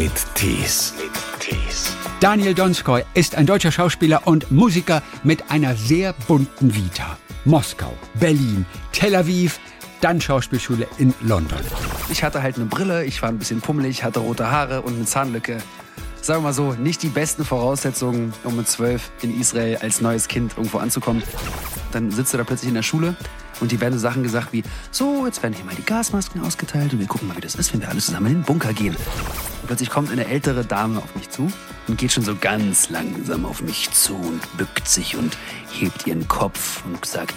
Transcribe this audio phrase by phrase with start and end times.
[0.00, 0.94] mit Tees.
[2.20, 7.18] Daniel Donskoy ist ein deutscher Schauspieler und Musiker mit einer sehr bunten Vita.
[7.44, 9.60] Moskau, Berlin, Tel Aviv,
[10.00, 11.58] dann Schauspielschule in London.
[12.08, 15.04] Ich hatte halt eine Brille, ich war ein bisschen pummelig, hatte rote Haare und eine
[15.04, 15.58] Zahnlücke.
[16.22, 20.28] Sagen wir mal so, nicht die besten Voraussetzungen, um mit zwölf in Israel als neues
[20.28, 21.22] Kind irgendwo anzukommen.
[21.92, 23.16] Dann sitzt du da plötzlich in der Schule
[23.60, 26.92] und die werden so Sachen gesagt wie, so, jetzt werden hier mal die Gasmasken ausgeteilt
[26.92, 28.94] und wir gucken mal, wie das ist, wenn wir alle zusammen in den Bunker gehen.
[28.94, 31.52] Und plötzlich kommt eine ältere Dame auf mich zu
[31.86, 35.36] und geht schon so ganz langsam auf mich zu und bückt sich und
[35.70, 37.34] hebt ihren Kopf und sagt,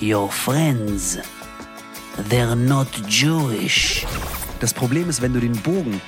[0.00, 1.18] Your friends,
[2.30, 4.04] they're not Jewish.
[4.60, 6.00] Das Problem ist, wenn du den Bogen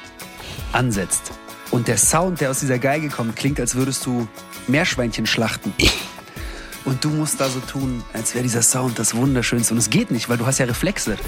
[0.72, 1.33] ansetzt
[1.70, 4.27] und der Sound, der aus dieser Geige kommt, klingt, als würdest du
[4.66, 5.72] Meerschweinchen schlachten.
[6.88, 9.74] Und du musst da so tun, als wäre dieser Sound das Wunderschönste.
[9.74, 11.19] Und es geht nicht, weil du hast ja Reflexe.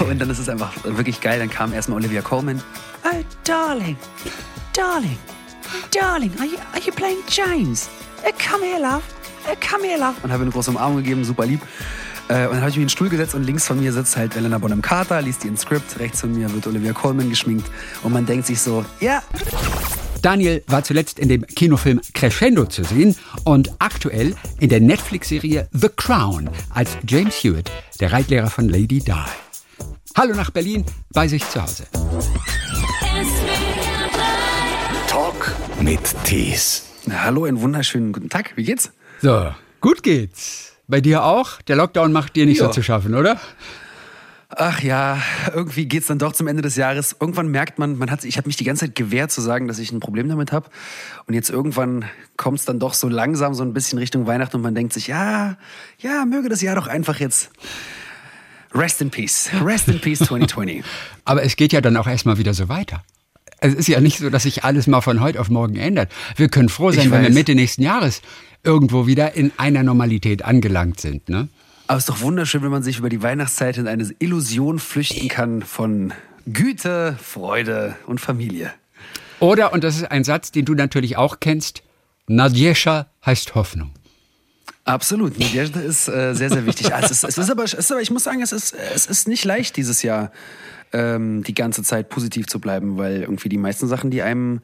[0.00, 1.38] Und dann ist es einfach wirklich geil.
[1.38, 2.62] Dann kam erstmal Olivia Colman.
[3.04, 3.98] Oh, darling,
[4.72, 5.18] darling,
[5.90, 7.90] darling, are you, are you playing James?
[8.26, 9.02] Uh, come here, love.
[9.46, 10.14] Uh, come here, love.
[10.22, 11.60] Und habe eine große Umarmung gegeben, super lieb.
[12.28, 14.16] Äh, und dann habe ich mich in den Stuhl gesetzt und links von mir sitzt
[14.16, 15.98] halt Elena Bonham Carter, liest ihren Skript.
[15.98, 17.70] Rechts von mir wird Olivia Colman geschminkt.
[18.02, 19.22] Und man denkt sich so, ja,
[20.22, 23.14] Daniel war zuletzt in dem Kinofilm Crescendo zu sehen
[23.44, 29.12] und aktuell in der Netflix-Serie The Crown als James Hewitt, der Reitlehrer von Lady Di.
[30.16, 31.84] Hallo nach Berlin, bei sich zu Hause.
[35.08, 36.84] Talk mit Tees.
[37.10, 38.52] Hallo, einen wunderschönen guten Tag.
[38.56, 38.90] Wie geht's?
[39.22, 40.72] So, gut geht's.
[40.88, 41.60] Bei dir auch?
[41.62, 42.66] Der Lockdown macht dir nicht Ja.
[42.66, 43.38] so zu schaffen, oder?
[44.48, 45.20] Ach ja,
[45.52, 47.16] irgendwie geht's dann doch zum Ende des Jahres.
[47.18, 49.80] Irgendwann merkt man, man hat, ich habe mich die ganze Zeit gewehrt zu sagen, dass
[49.80, 50.70] ich ein Problem damit habe.
[51.26, 52.04] Und jetzt irgendwann
[52.36, 55.56] kommt's dann doch so langsam so ein bisschen Richtung Weihnachten und man denkt sich, ja,
[55.98, 57.50] ja, möge das Jahr doch einfach jetzt
[58.72, 59.50] Rest in Peace.
[59.64, 60.84] Rest in Peace 2020.
[61.24, 63.02] Aber es geht ja dann auch erstmal wieder so weiter.
[63.58, 66.12] Es ist ja nicht so, dass sich alles mal von heute auf morgen ändert.
[66.36, 67.30] Wir können froh sein, wenn wir.
[67.30, 68.22] Mitte nächsten Jahres
[68.62, 71.28] irgendwo wieder in einer Normalität angelangt sind.
[71.28, 71.48] Ne?
[71.86, 75.28] Aber es ist doch wunderschön, wenn man sich über die Weihnachtszeit in eine Illusion flüchten
[75.28, 76.12] kann von
[76.46, 78.72] Güte, Freude und Familie.
[79.38, 81.82] Oder, und das ist ein Satz, den du natürlich auch kennst,
[82.26, 83.92] Nadjescha heißt Hoffnung.
[84.84, 86.92] Absolut, Nadjescha ist äh, sehr, sehr wichtig.
[86.92, 89.44] Also es, es, ist aber, es ist ich muss sagen, es ist, es ist nicht
[89.44, 90.32] leicht dieses Jahr
[90.96, 94.60] ähm, die ganze Zeit positiv zu bleiben, weil irgendwie die meisten Sachen, die einem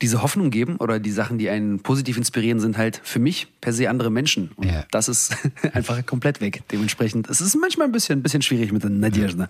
[0.00, 3.72] diese Hoffnung geben oder die Sachen, die einen positiv inspirieren, sind halt für mich per
[3.72, 4.52] se andere Menschen.
[4.54, 4.84] Und ja.
[4.92, 5.36] das ist
[5.72, 6.62] einfach komplett weg.
[6.70, 9.48] Dementsprechend, es ist manchmal ein bisschen, ein bisschen schwierig mit den Nadjezhna.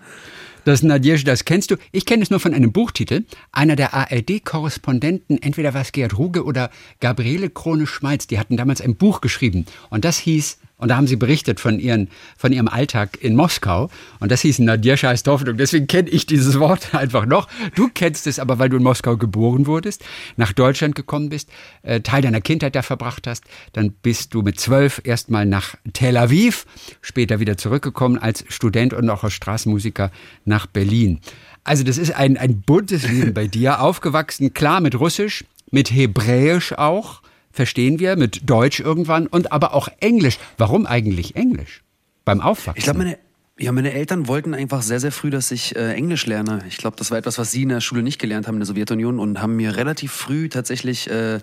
[0.65, 1.75] Das Nadjezhna, das kennst du.
[1.91, 3.25] Ich kenne es nur von einem Buchtitel.
[3.51, 8.95] Einer der ARD-Korrespondenten, entweder war es Gerhard Ruge oder Gabriele Krone-Schmalz, die hatten damals ein
[8.95, 9.65] Buch geschrieben.
[9.89, 13.89] Und das hieß und da haben sie berichtet von, ihren, von ihrem Alltag in Moskau.
[14.19, 15.55] Und das hieß Nadjescha heißt Hoffnung.
[15.55, 17.47] Deswegen kenne ich dieses Wort einfach noch.
[17.73, 20.03] Du kennst es aber, weil du in Moskau geboren wurdest,
[20.35, 21.49] nach Deutschland gekommen bist,
[21.83, 23.45] äh, Teil deiner Kindheit da verbracht hast.
[23.71, 26.65] Dann bist du mit zwölf erstmal nach Tel Aviv,
[27.01, 30.11] später wieder zurückgekommen als Student und auch als Straßenmusiker
[30.43, 31.21] nach Berlin.
[31.63, 36.73] Also das ist ein, ein buntes Leben bei dir, aufgewachsen, klar mit Russisch, mit Hebräisch
[36.73, 37.21] auch,
[37.53, 40.37] verstehen wir, mit Deutsch irgendwann und aber auch Englisch.
[40.57, 41.83] Warum eigentlich Englisch?
[42.25, 42.79] Beim Aufwachsen.
[42.79, 43.17] Ich glaube, meine,
[43.57, 46.63] ja, meine Eltern wollten einfach sehr, sehr früh, dass ich äh, Englisch lerne.
[46.67, 48.67] Ich glaube, das war etwas, was sie in der Schule nicht gelernt haben in der
[48.67, 51.39] Sowjetunion und haben mir relativ früh tatsächlich äh,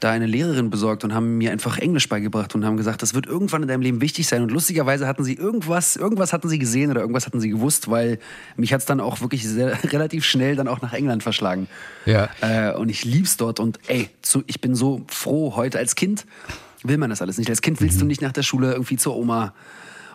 [0.00, 3.26] da eine Lehrerin besorgt und haben mir einfach Englisch beigebracht und haben gesagt, das wird
[3.26, 4.42] irgendwann in deinem Leben wichtig sein.
[4.42, 8.18] Und lustigerweise hatten sie irgendwas, irgendwas hatten sie gesehen oder irgendwas hatten sie gewusst, weil
[8.56, 11.66] mich hat's dann auch wirklich sehr, relativ schnell dann auch nach England verschlagen.
[12.06, 12.28] Ja.
[12.40, 16.26] Äh, und ich lieb's dort und ey, zu, ich bin so froh heute als Kind
[16.84, 17.50] will man das alles nicht.
[17.50, 19.54] Als Kind willst du nicht nach der Schule irgendwie zur Oma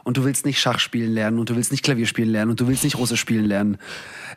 [0.03, 2.59] und du willst nicht Schach spielen lernen und du willst nicht Klavier spielen lernen und
[2.59, 3.77] du willst nicht Russisch spielen lernen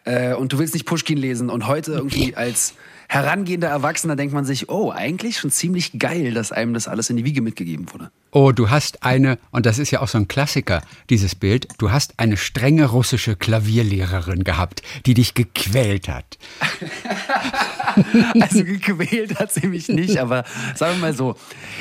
[0.04, 2.74] äh, und du willst nicht Pushkin lesen und heute irgendwie als
[3.08, 7.16] herangehender Erwachsener denkt man sich, oh, eigentlich schon ziemlich geil, dass einem das alles in
[7.16, 8.10] die Wiege mitgegeben wurde.
[8.32, 11.90] Oh, du hast eine, und das ist ja auch so ein Klassiker, dieses Bild, du
[11.90, 16.38] hast eine strenge russische Klavierlehrerin gehabt, die dich gequält hat.
[18.40, 20.44] Also gequält hat sie mich nicht, aber
[20.74, 21.36] sagen wir mal so,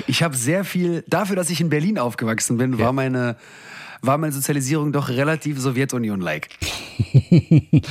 [0.07, 3.35] ich habe sehr viel, dafür, dass ich in Berlin aufgewachsen bin, war meine
[4.05, 6.49] war meine Sozialisierung doch relativ Sowjetunion-like.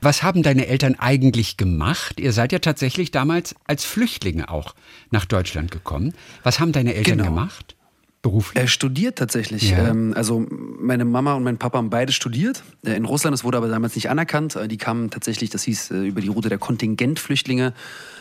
[0.00, 2.20] Was haben deine Eltern eigentlich gemacht?
[2.20, 4.74] Ihr seid ja tatsächlich damals als Flüchtlinge auch
[5.10, 6.14] nach Deutschland gekommen.
[6.44, 7.30] Was haben deine Eltern Genau.
[7.30, 7.74] gemacht?
[8.22, 8.60] Beruflich?
[8.60, 9.70] Er studiert tatsächlich.
[9.70, 9.88] Ja.
[9.88, 12.62] Ähm, also meine Mama und mein Papa haben beide studiert.
[12.84, 14.56] Äh, in Russland, das wurde aber damals nicht anerkannt.
[14.56, 17.74] Äh, Die kamen tatsächlich, das hieß äh, über die Route der Kontingentflüchtlinge.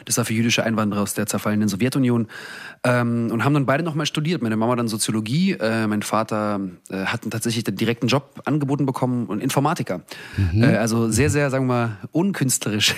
[0.06, 2.28] Das war für jüdische Einwanderer aus der zerfallenen Sowjetunion.
[2.84, 4.42] Ähm, und haben dann beide nochmal studiert.
[4.42, 6.60] Meine Mama dann Soziologie, mein Vater
[6.90, 10.02] äh, hat tatsächlich den direkten Job angeboten bekommen und Informatiker.
[10.56, 12.96] Äh, also sehr, sehr, sagen wir mal, unkünstlerisch.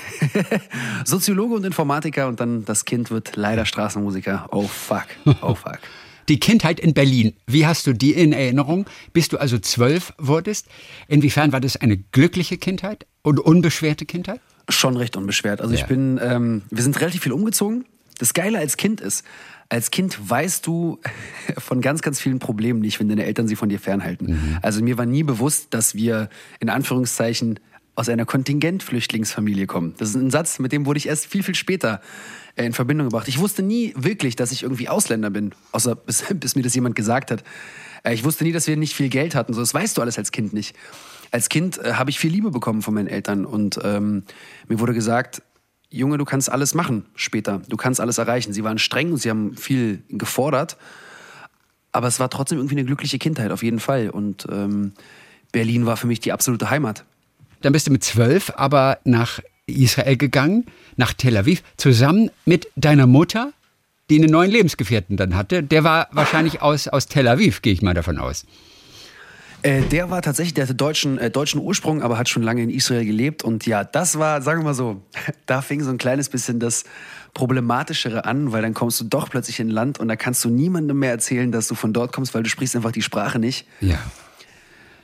[1.05, 4.47] Soziologe und Informatiker und dann das Kind wird leider Straßenmusiker.
[4.51, 5.07] Oh fuck,
[5.41, 5.79] oh fuck.
[6.29, 8.85] Die Kindheit in Berlin, wie hast du die in Erinnerung?
[9.13, 10.67] Bis du also zwölf wurdest,
[11.07, 14.39] inwiefern war das eine glückliche Kindheit und unbeschwerte Kindheit?
[14.69, 15.59] Schon recht unbeschwert.
[15.59, 15.79] Also Ja.
[15.81, 17.85] ich bin, ähm, wir sind relativ viel umgezogen.
[18.19, 19.25] Das Geile als Kind ist,
[19.69, 20.99] als Kind weißt du
[21.57, 24.59] von ganz, ganz vielen Problemen nicht, wenn deine Eltern sie von dir fernhalten.
[24.61, 26.29] Also mir war nie bewusst, dass wir
[26.59, 27.59] in Anführungszeichen
[27.99, 29.93] aus einer Kontingentflüchtlingsfamilie kommen.
[29.97, 31.99] Das ist ein Satz, mit dem wurde ich erst viel, viel später
[32.55, 33.27] äh, in Verbindung gebracht.
[33.27, 36.95] Ich wusste nie wirklich, dass ich irgendwie Ausländer bin, außer bis, bis mir das jemand
[36.95, 37.43] gesagt hat.
[38.03, 39.53] Äh, Ich wusste nie, dass wir nicht viel Geld hatten.
[39.53, 40.77] So, das weißt du alles als Kind nicht.
[41.31, 44.23] Als Kind äh, habe ich viel Liebe bekommen von meinen Eltern und ähm,
[44.69, 45.41] mir wurde gesagt,
[45.89, 47.61] Junge, du kannst alles machen später.
[47.67, 48.53] Du kannst alles erreichen.
[48.53, 50.77] Sie waren streng und sie haben viel gefordert,
[51.91, 54.09] aber es war trotzdem irgendwie eine glückliche Kindheit auf jeden Fall.
[54.09, 54.93] Und ähm,
[55.51, 57.03] Berlin war für mich die absolute Heimat.
[57.61, 60.65] Dann bist du mit zwölf aber nach Israel gegangen,
[60.95, 63.53] nach Tel Aviv, zusammen mit deiner Mutter,
[64.09, 65.61] die einen neuen Lebensgefährten dann hatte.
[65.63, 68.45] Der war wahrscheinlich aus, aus Tel Aviv, gehe ich mal davon aus.
[69.61, 72.69] Äh, der war tatsächlich, der hatte deutschen, äh, deutschen Ursprung, aber hat schon lange in
[72.69, 73.43] Israel gelebt.
[73.43, 75.01] Und ja, das war, sagen wir mal so,
[75.45, 76.85] da fing so ein kleines bisschen das
[77.33, 80.49] Problematischere an, weil dann kommst du doch plötzlich in ein Land und da kannst du
[80.49, 83.67] niemandem mehr erzählen, dass du von dort kommst, weil du sprichst einfach die Sprache nicht.
[83.81, 83.99] Ja.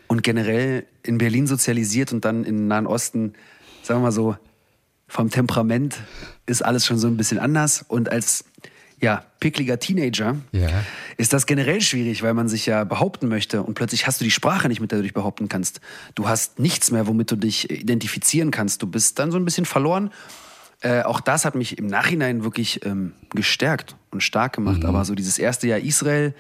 [0.07, 3.33] Und generell in Berlin sozialisiert und dann im Nahen Osten,
[3.83, 4.35] sagen wir mal so,
[5.07, 5.97] vom Temperament
[6.45, 7.85] ist alles schon so ein bisschen anders.
[7.87, 8.45] Und als
[9.01, 10.69] ja, pickliger Teenager Ja.
[11.17, 14.31] ist das generell schwierig, weil man sich ja behaupten möchte und plötzlich hast du die
[14.31, 15.81] Sprache nicht, mit der du dich behaupten kannst.
[16.15, 18.81] Du hast nichts mehr, womit du dich identifizieren kannst.
[18.81, 20.11] Du bist dann so ein bisschen verloren.
[20.81, 24.85] Äh, auch das hat mich im Nachhinein wirklich ähm, gestärkt und stark gemacht.
[24.85, 26.33] Aber so dieses erste Jahr Israel,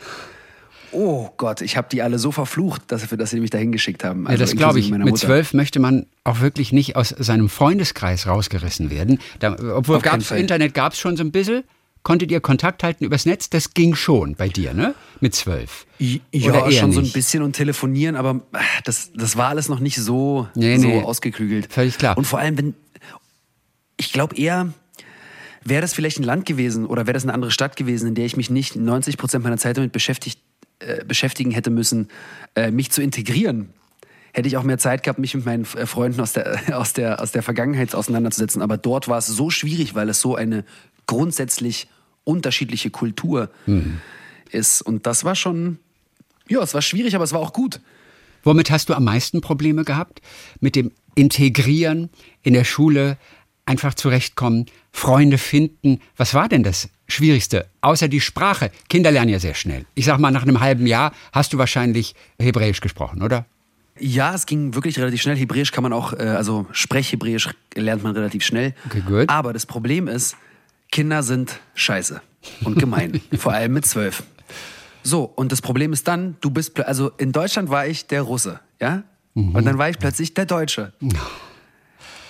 [0.95, 4.25] oh Gott, ich habe die alle so verflucht, dafür, dass sie mich dahin geschickt haben.
[4.29, 4.89] Ja, das glaube ich.
[4.89, 9.19] Mit zwölf möchte man auch wirklich nicht aus seinem Freundeskreis rausgerissen werden.
[9.39, 10.31] Da, obwohl gab's.
[10.31, 11.63] Internet gab es schon so ein bisschen.
[12.03, 13.49] Konntet ihr Kontakt halten übers Netz?
[13.49, 14.93] Das ging schon bei dir, ne?
[15.21, 15.87] Mit zwölf.
[15.97, 16.19] Ja,
[16.49, 17.13] Oder eher schon so ein nicht?
[17.13, 21.01] bisschen und telefonieren, aber äh, das, das war alles noch nicht so, Nee, so nee.
[21.01, 21.73] ausgeklügelt.
[21.73, 22.15] Völlig klar.
[22.15, 22.73] Und vor allem, wenn,
[23.97, 24.71] ich glaube eher,
[25.63, 28.25] wäre das vielleicht ein Land gewesen oder wäre das eine andere Stadt gewesen, in der
[28.25, 30.39] ich mich nicht 90 Prozent meiner Zeit damit beschäftigt,
[30.79, 32.09] äh, beschäftigen hätte müssen,
[32.55, 33.69] äh, mich zu integrieren.
[34.33, 37.21] Hätte ich auch mehr Zeit gehabt, mich mit meinen äh, Freunden aus der, aus, der,
[37.21, 38.61] aus der Vergangenheit auseinanderzusetzen.
[38.61, 40.65] Aber dort war es so schwierig, weil es so eine
[41.07, 41.87] grundsätzlich
[42.23, 43.51] unterschiedliche Kultur
[44.49, 44.81] ist.
[44.81, 45.77] Und das war schon,
[46.49, 47.79] ja, es war schwierig, aber es war auch gut.
[48.43, 50.21] Womit hast du am meisten Probleme gehabt?
[50.59, 52.09] Mit dem Integrieren
[52.43, 53.17] in der Schule,
[53.65, 56.01] einfach zurechtkommen, Freunde finden.
[56.17, 57.67] Was war denn das Schwierigste?
[57.81, 58.71] Außer die Sprache.
[58.89, 59.85] Kinder lernen ja sehr schnell.
[59.93, 63.45] Ich sag mal, nach einem halben Jahr hast du wahrscheinlich Hebräisch gesprochen, oder?
[63.99, 65.37] Ja, es ging wirklich relativ schnell.
[65.37, 68.73] Hebräisch kann man auch, äh, also Sprechhebräisch lernt man relativ schnell.
[68.87, 69.29] Okay, gut.
[69.29, 70.35] Aber das Problem ist,
[70.91, 72.21] Kinder sind scheiße
[72.63, 73.21] und gemein.
[73.37, 74.23] vor allem mit zwölf.
[75.03, 78.59] So, und das Problem ist dann, du bist, also in Deutschland war ich der Russe,
[78.81, 79.03] ja?
[79.35, 80.93] Und dann war ich plötzlich der Deutsche.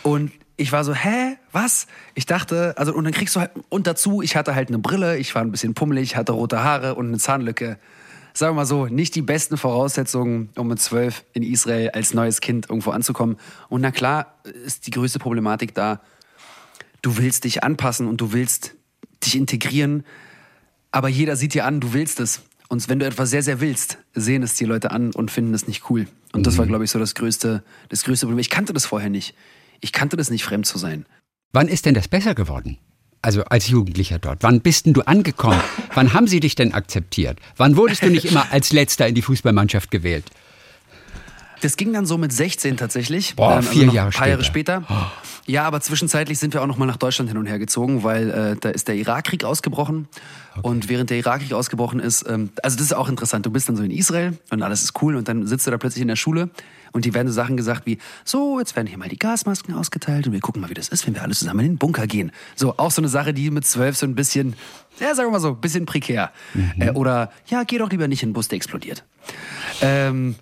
[0.02, 1.88] Und ich war so, hä, was?
[2.14, 5.18] Ich dachte, also, und dann kriegst du halt, und dazu, ich hatte halt eine Brille,
[5.18, 7.80] ich war ein bisschen pummelig, hatte rote Haare und eine Zahnlücke.
[8.34, 12.42] Sagen wir mal so, nicht die besten Voraussetzungen, um mit zwölf in Israel als neues
[12.42, 13.38] Kind irgendwo anzukommen.
[13.70, 16.02] Und na klar ist die größte Problematik da,
[17.02, 18.76] du willst dich anpassen und du willst
[19.24, 20.04] dich integrieren,
[20.92, 22.42] aber jeder sieht dir an, du willst es.
[22.68, 25.68] Und wenn du etwas sehr, sehr willst, sehen es die Leute an und finden es
[25.68, 26.08] nicht cool.
[26.34, 28.40] Und das war, glaube ich, so das größte, das größte Problem.
[28.40, 29.36] Ich kannte das vorher nicht.
[29.82, 31.06] Ich kannte das nicht, fremd zu sein.
[31.56, 32.78] Wann ist denn das besser geworden?
[33.22, 34.44] Also als Jugendlicher dort.
[34.44, 35.58] Wann bist denn du angekommen?
[35.94, 37.40] Wann haben sie dich denn akzeptiert?
[37.56, 40.26] Wann wurdest du nicht immer als Letzter in die Fußballmannschaft gewählt?
[41.62, 43.38] Das ging dann so mit 16 tatsächlich.
[43.38, 44.82] Boah, Ähm, vier noch Jahre ein paar Jahre später.
[44.82, 45.12] später.
[45.48, 48.32] Ja, aber zwischenzeitlich sind wir auch noch mal nach Deutschland hin und her gezogen, weil
[48.32, 50.10] äh, da ist der Irakkrieg ausgebrochen.
[50.62, 53.78] Und während der Irakkrieg ausgebrochen ist, ähm, also das ist auch interessant, du bist dann
[53.78, 56.18] so in Israel und alles ist cool und dann sitzt du da plötzlich in der
[56.18, 56.50] Schule
[56.92, 60.28] und die werden so Sachen gesagt wie, so, jetzt werden hier mal die Gasmasken ausgeteilt
[60.28, 62.32] und wir gucken mal, wie das ist, wenn wir alle zusammen in den Bunker gehen.
[62.56, 64.56] So, auch so eine Sache, die mit zwölf so ein bisschen,
[65.00, 66.32] ja, sagen wir mal so, ein bisschen prekär.
[66.80, 69.04] Äh, oder, ja, geh doch lieber nicht in den Bus, der explodiert.
[69.82, 70.36] Ähm,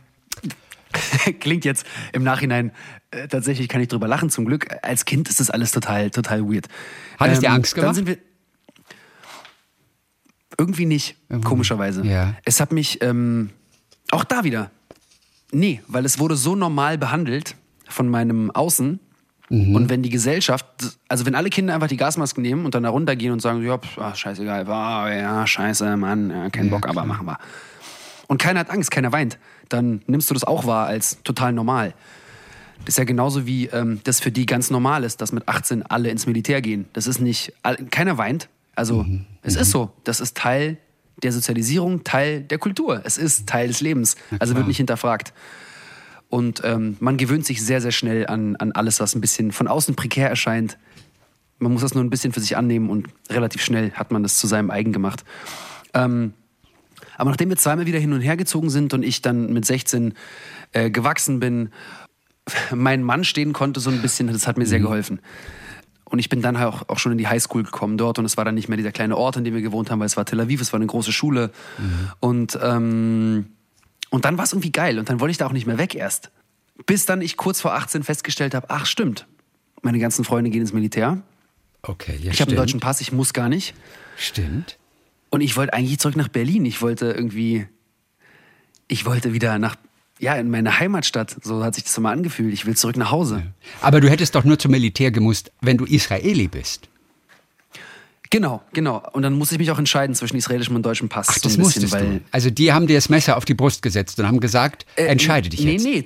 [1.39, 2.71] klingt jetzt im Nachhinein
[3.13, 4.67] äh, tatsächlich kann ich drüber lachen zum Glück.
[4.81, 6.67] Als Kind ist das alles total total weird.
[6.67, 7.95] Ähm, Hat es dir Angst Dann gemacht?
[7.95, 8.17] sind wir
[10.57, 12.05] Irgendwie nicht, komischerweise.
[12.05, 12.35] Ja.
[12.45, 13.49] Es hat mich ähm,
[14.11, 14.71] auch da wieder.
[15.53, 17.55] Nee, weil es wurde so normal behandelt
[17.87, 18.99] von meinem Außen.
[19.49, 20.65] Und wenn die Gesellschaft,
[21.07, 23.77] also wenn alle Kinder einfach die Gasmasken nehmen und dann da runtergehen und sagen, ja,
[23.77, 27.37] pf, ah, scheißegal, ah, ja, scheiße, Mann, ja, kein Bock, aber machen wir.
[28.25, 29.37] Und keiner hat Angst, keiner weint,
[29.69, 31.93] dann nimmst du das auch wahr als total normal.
[32.79, 35.83] Das ist ja genauso wie ähm, das für die ganz normal ist, dass mit 18
[35.83, 36.85] alle ins Militär gehen.
[36.93, 37.53] Das ist nicht,
[37.91, 38.49] keiner weint.
[38.75, 39.05] Also
[39.43, 39.91] es ist so.
[40.03, 40.77] Das ist Teil
[41.23, 43.01] der Sozialisierung, Teil der Kultur.
[43.03, 44.15] Es ist Teil des Lebens.
[44.39, 45.33] Also wird nicht hinterfragt.
[46.29, 49.67] Und ähm, man gewöhnt sich sehr, sehr schnell an, an alles, was ein bisschen von
[49.67, 50.77] außen prekär erscheint.
[51.59, 54.37] Man muss das nur ein bisschen für sich annehmen und relativ schnell hat man das
[54.37, 55.23] zu seinem eigen gemacht.
[55.93, 56.33] Ähm,
[57.17, 60.15] aber nachdem wir zweimal wieder hin und her gezogen sind und ich dann mit 16
[60.71, 61.69] äh, gewachsen bin,
[62.73, 65.19] mein Mann stehen konnte so ein bisschen, das hat mir sehr geholfen.
[66.13, 68.37] Und ich bin dann halt auch, auch schon in die Highschool gekommen dort und es
[68.37, 70.25] war dann nicht mehr dieser kleine Ort, in dem wir gewohnt haben, weil es war
[70.25, 71.49] Tel Aviv, es war eine große Schule.
[72.19, 73.47] Und, ähm,
[74.11, 75.95] und dann war es irgendwie geil und dann wollte ich da auch nicht mehr weg
[75.95, 76.29] erst.
[76.85, 79.25] Bis dann ich kurz vor 18 festgestellt habe, ach stimmt,
[79.81, 81.19] meine ganzen Freunde gehen ins Militär.
[81.81, 83.73] Okay, ja, Ich habe einen deutschen Pass, ich muss gar nicht.
[84.15, 84.77] Stimmt.
[85.31, 86.63] Und ich wollte eigentlich zurück nach Berlin.
[86.65, 87.65] Ich wollte irgendwie,
[88.87, 89.77] ich wollte wieder nach,
[90.23, 91.35] ja, in meine Heimatstadt.
[91.43, 92.53] So hat sich das immer angefühlt.
[92.53, 93.43] Ich will zurück nach Hause.
[93.81, 96.87] Aber du hättest doch nur zum Militär gemusst, wenn du Israeli bist.
[98.29, 99.03] Genau, genau.
[99.11, 101.27] Und dann musste ich mich auch entscheiden zwischen israelischem und deutschem Pass.
[101.29, 102.21] Ach, so das bisschen, musstest weil, du.
[102.31, 105.49] Also die haben dir das Messer auf die Brust gesetzt und haben gesagt, Äh, entscheide
[105.49, 105.83] dich nee, jetzt.
[105.83, 106.05] Nee,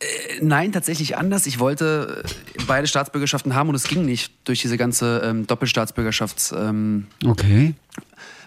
[0.00, 0.04] Äh,
[0.42, 1.46] Nein, tatsächlich anders.
[1.46, 6.68] Ich wollte äh, beide Staatsbürgerschaften haben und es ging nicht durch diese ganze ähm, Doppelstaatsbürgerschaftsproblematik
[6.68, 7.74] ähm, Okay.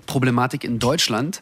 [0.06, 1.42] Problematik in Deutschland.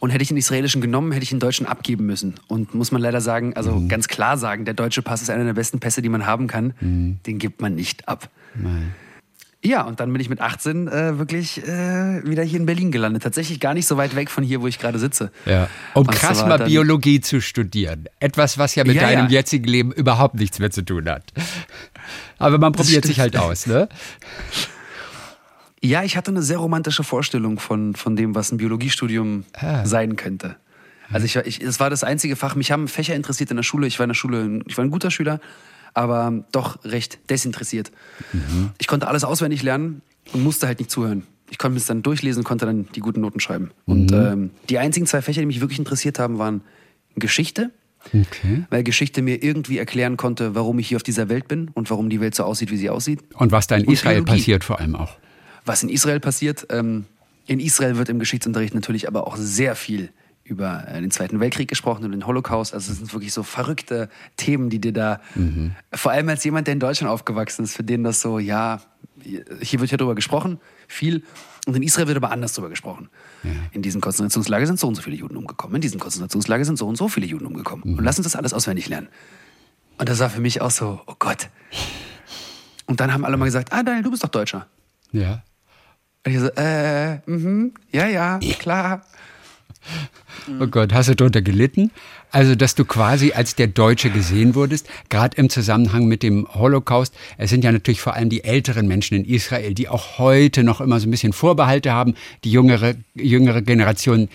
[0.00, 2.34] Und hätte ich den israelischen genommen, hätte ich den deutschen abgeben müssen.
[2.48, 3.88] Und muss man leider sagen, also Mhm.
[3.88, 6.74] ganz klar sagen, der deutsche Pass ist einer der besten Pässe, die man haben kann.
[6.80, 8.28] Den gibt man nicht ab.
[8.54, 8.94] Nein.
[9.62, 13.22] Ja, und dann bin ich mit 18 äh, wirklich äh, wieder hier in Berlin gelandet.
[13.24, 15.30] Tatsächlich gar nicht so weit weg von hier, wo ich gerade sitze.
[15.44, 15.68] Ja.
[15.92, 18.06] Um Und krass mal Biologie zu studieren.
[18.20, 19.32] Etwas, was ja mit Ja, deinem ja.
[19.32, 21.24] jetzigen Leben überhaupt nichts mehr zu tun hat.
[22.38, 23.90] Aber man probiert sich halt aus, ne?
[25.82, 29.84] Ja, ich hatte eine sehr romantische Vorstellung von, von dem, was ein Biologiestudium Ah.
[29.86, 30.56] sein könnte.
[31.12, 33.86] Also ich, ich, es war das einzige Fach, mich haben Fächer interessiert in der Schule.
[33.86, 35.40] Ich war in der Schule, ich war ein guter Schüler,
[35.94, 37.90] aber doch recht desinteressiert.
[38.78, 41.24] Ich konnte alles auswendig lernen und musste halt nicht zuhören.
[41.50, 43.72] Ich konnte es dann durchlesen, konnte dann die guten Noten schreiben.
[43.86, 46.60] Und ähm, die einzigen zwei Fächer, die mich wirklich interessiert haben, waren
[47.16, 47.70] Geschichte,
[48.14, 48.64] Okay.
[48.70, 52.08] weil Geschichte mir irgendwie erklären konnte, warum ich hier auf dieser Welt bin und warum
[52.08, 53.20] die Welt so aussieht, wie sie aussieht.
[53.34, 54.32] Und was da in Und Israel Biologie.
[54.38, 55.16] passiert vor allem auch.
[55.64, 56.66] Was in Israel passiert.
[56.70, 57.06] Ähm,
[57.46, 60.10] in Israel wird im Geschichtsunterricht natürlich aber auch sehr viel
[60.44, 62.74] über äh, den Zweiten Weltkrieg gesprochen und den Holocaust.
[62.74, 65.20] Also es sind wirklich so verrückte Themen, die dir da,
[65.92, 68.80] vor allem als jemand, der in Deutschland aufgewachsen ist, für den das so, ja,
[69.22, 71.22] hier wird ja drüber gesprochen, viel.
[71.66, 73.10] Und in Israel wird aber anders drüber gesprochen.
[73.72, 75.74] In diesem Konzentrationslager sind so und so viele Juden umgekommen.
[75.76, 77.84] In diesem Konzentrationslager sind so und so viele Juden umgekommen.
[77.98, 79.08] Und lass uns das alles auswendig lernen.
[79.98, 81.48] Und das war für mich auch so, oh Gott.
[82.86, 84.66] Und dann haben alle mal gesagt, ah Daniel, du bist doch Deutscher.
[85.12, 85.42] Ja.
[86.26, 89.02] Und ich so, äh, mhm, ja, ja, klar.
[90.60, 91.90] Oh Gott, hast du darunter gelitten?
[92.30, 97.14] Also, dass du quasi als der Deutsche gesehen wurdest, gerade im Zusammenhang mit dem Holocaust.
[97.38, 100.80] Es sind ja natürlich vor allem die älteren Menschen in Israel, die auch heute noch
[100.80, 102.14] immer so ein bisschen Vorbehalte haben.
[102.44, 104.28] Die jüngere, jüngere Generation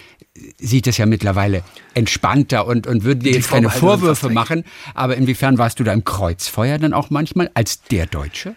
[0.58, 1.64] sieht es ja mittlerweile
[1.94, 4.66] entspannter und, und würde dir jetzt keine Vorwürfe machen.
[4.94, 8.56] Aber inwiefern warst du da im Kreuzfeuer dann auch manchmal als der Deutsche?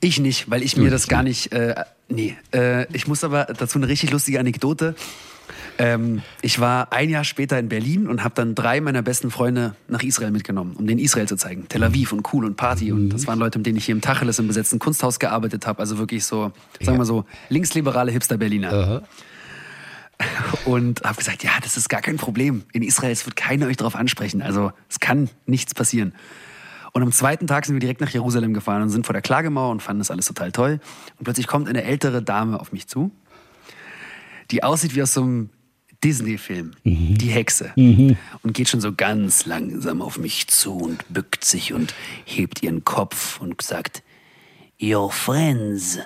[0.00, 1.74] Ich nicht, weil ich mir das gar nicht, äh,
[2.10, 2.36] nee.
[2.52, 4.94] Äh, ich muss aber dazu eine richtig lustige Anekdote.
[5.78, 9.74] Ähm, ich war ein Jahr später in Berlin und habe dann drei meiner besten Freunde
[9.88, 11.66] nach Israel mitgenommen, um den Israel zu zeigen.
[11.68, 12.92] Tel Aviv und cool und Party.
[12.92, 15.80] Und das waren Leute, mit denen ich hier im Tacheles im besetzten Kunsthaus gearbeitet habe.
[15.80, 19.02] Also wirklich so, sagen wir so, linksliberale Hipster-Berliner.
[20.66, 22.64] Und habe gesagt, ja, das ist gar kein Problem.
[22.74, 24.42] In Israel es wird keiner euch darauf ansprechen.
[24.42, 26.12] Also es kann nichts passieren.
[26.92, 29.70] Und am zweiten Tag sind wir direkt nach Jerusalem gefahren und sind vor der Klagemauer
[29.70, 30.80] und fanden das alles total toll.
[31.18, 33.10] Und plötzlich kommt eine ältere Dame auf mich zu,
[34.50, 35.50] die aussieht wie aus so einem
[36.02, 37.72] Disney-Film, die Hexe.
[38.42, 41.94] Und geht schon so ganz langsam auf mich zu und bückt sich und
[42.24, 44.02] hebt ihren Kopf und sagt,
[44.80, 45.98] Your friends,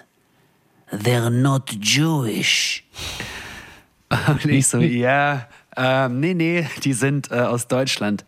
[0.91, 2.85] they're not Jewish.
[4.27, 8.25] Und ich so, ja, ähm, nee, nee, die sind äh, aus Deutschland.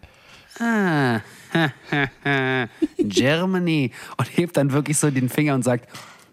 [0.58, 1.20] Ah,
[2.98, 3.92] Germany.
[4.16, 5.88] Und hebt dann wirklich so den Finger und sagt,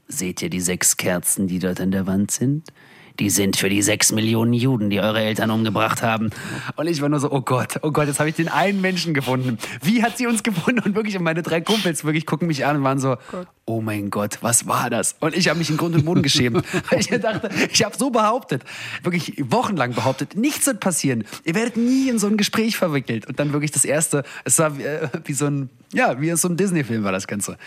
[0.07, 2.71] seht ihr die sechs Kerzen, die dort an der Wand sind?
[3.19, 6.31] Die sind für die sechs Millionen Juden, die eure Eltern umgebracht haben.
[6.75, 9.13] Und ich war nur so, oh Gott, oh Gott, jetzt habe ich den einen Menschen
[9.13, 9.57] gefunden.
[9.81, 10.79] Wie hat sie uns gefunden?
[10.79, 13.17] Und wirklich, und meine drei Kumpels wirklich gucken mich an und waren so,
[13.65, 15.15] oh mein Gott, was war das?
[15.19, 16.65] Und ich habe mich in Grund und Boden geschämt.
[16.89, 18.63] Weil ich dachte, ich habe so behauptet,
[19.03, 21.23] wirklich wochenlang behauptet, nichts wird passieren.
[21.43, 23.27] Ihr werdet nie in so ein Gespräch verwickelt.
[23.27, 26.47] Und dann wirklich das Erste, es war wie, äh, wie so ein, ja, wie so
[26.47, 27.57] ein Disney-Film war das Ganze.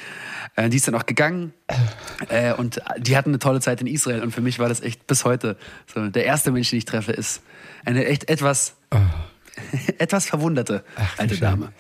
[0.56, 1.52] Äh, die ist dann auch gegangen
[2.28, 4.22] äh, und die hatten eine tolle Zeit in Israel.
[4.22, 5.56] Und für mich war das echt bis heute
[5.92, 6.08] so.
[6.08, 7.42] Der erste Mensch, den ich treffe, ist
[7.84, 8.74] eine echt etwas,
[9.98, 11.36] etwas verwunderte Ach, alte.
[11.38, 11.72] Dame.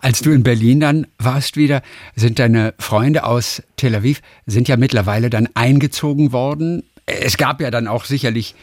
[0.00, 1.82] Als du in Berlin dann warst wieder,
[2.16, 6.82] sind deine Freunde aus Tel Aviv, sind ja mittlerweile dann eingezogen worden.
[7.06, 8.54] Es gab ja dann auch sicherlich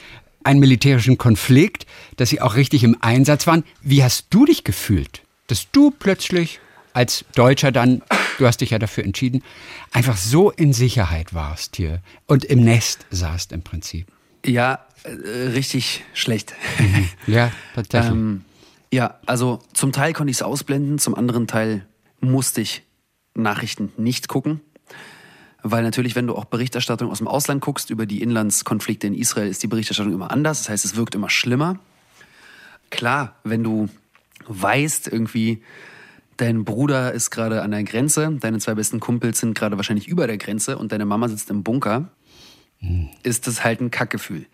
[0.44, 1.86] einen militärischen Konflikt,
[2.18, 3.64] dass sie auch richtig im Einsatz waren.
[3.82, 6.60] Wie hast du dich gefühlt, dass du plötzlich
[6.98, 8.02] als Deutscher dann,
[8.40, 9.44] du hast dich ja dafür entschieden,
[9.92, 14.08] einfach so in Sicherheit warst hier und im Nest saßt im Prinzip?
[14.44, 15.10] Ja, äh,
[15.50, 16.56] richtig schlecht.
[17.28, 18.12] Ja, tatsächlich.
[18.12, 18.46] Ähm,
[18.92, 21.86] ja, also zum Teil konnte ich es ausblenden, zum anderen Teil
[22.20, 22.82] musste ich
[23.36, 24.62] Nachrichten nicht gucken.
[25.62, 29.50] Weil natürlich, wenn du auch Berichterstattung aus dem Ausland guckst über die Inlandskonflikte in Israel,
[29.50, 30.60] ist die Berichterstattung immer anders.
[30.60, 31.78] Das heißt, es wirkt immer schlimmer.
[32.90, 33.88] Klar, wenn du
[34.48, 35.62] weißt, irgendwie,
[36.38, 40.28] dein Bruder ist gerade an der Grenze, deine zwei besten Kumpels sind gerade wahrscheinlich über
[40.28, 42.10] der Grenze und deine Mama sitzt im Bunker,
[43.24, 44.46] ist das halt ein Kackgefühl.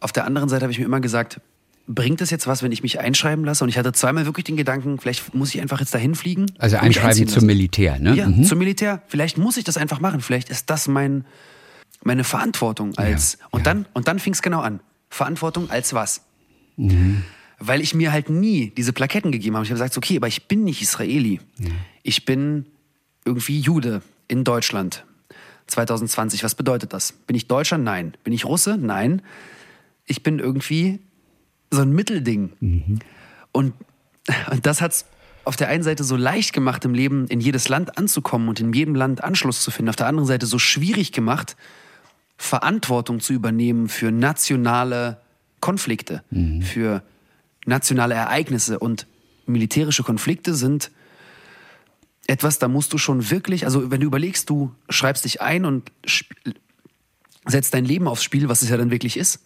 [0.00, 1.40] Auf der anderen Seite habe ich mir immer gesagt,
[1.86, 3.62] bringt es jetzt was, wenn ich mich einschreiben lasse?
[3.62, 6.46] Und ich hatte zweimal wirklich den Gedanken, vielleicht muss ich einfach jetzt dahin fliegen.
[6.58, 7.46] also einschreiben zum.
[7.46, 8.14] Militär, ne?
[8.14, 8.44] Ja, Mhm.
[8.44, 9.02] zum Militär.
[9.06, 10.20] Vielleicht muss ich das einfach machen.
[10.20, 11.24] Vielleicht ist das mein,
[12.02, 13.38] meine Verantwortung als.
[13.40, 13.64] Ja, und ja.
[13.64, 14.80] dann, und dann fing es genau an.
[15.10, 16.22] Verantwortung als was?
[16.76, 17.22] Mhm.
[17.58, 19.64] Weil ich mir halt nie diese Plaketten gegeben habe.
[19.64, 21.40] Ich habe gesagt, okay, aber ich bin nicht Israeli.
[22.02, 22.66] Ich bin
[23.24, 25.04] irgendwie Jude in Deutschland.
[25.68, 27.12] 2020, was bedeutet das?
[27.12, 27.78] Bin ich Deutscher?
[27.78, 28.14] Nein.
[28.24, 28.76] Bin ich Russe?
[28.78, 29.22] Nein.
[30.04, 31.00] Ich bin irgendwie
[31.70, 32.52] so ein Mittelding.
[33.52, 33.72] Und,
[34.50, 35.06] und das hat es
[35.44, 38.72] auf der einen Seite so leicht gemacht, im Leben in jedes Land anzukommen und in
[38.72, 39.88] jedem Land Anschluss zu finden.
[39.88, 41.56] Auf der anderen Seite so schwierig gemacht,
[42.36, 45.20] Verantwortung zu übernehmen für nationale
[45.60, 46.22] Konflikte,
[46.62, 47.02] für
[47.66, 48.78] nationale Ereignisse.
[48.78, 49.06] Und
[49.46, 50.90] militärische Konflikte sind
[52.26, 55.92] etwas, da musst du schon wirklich, also wenn du überlegst, du schreibst dich ein und
[57.46, 59.40] setzt dein Leben aufs Spiel, was es ja dann wirklich ist,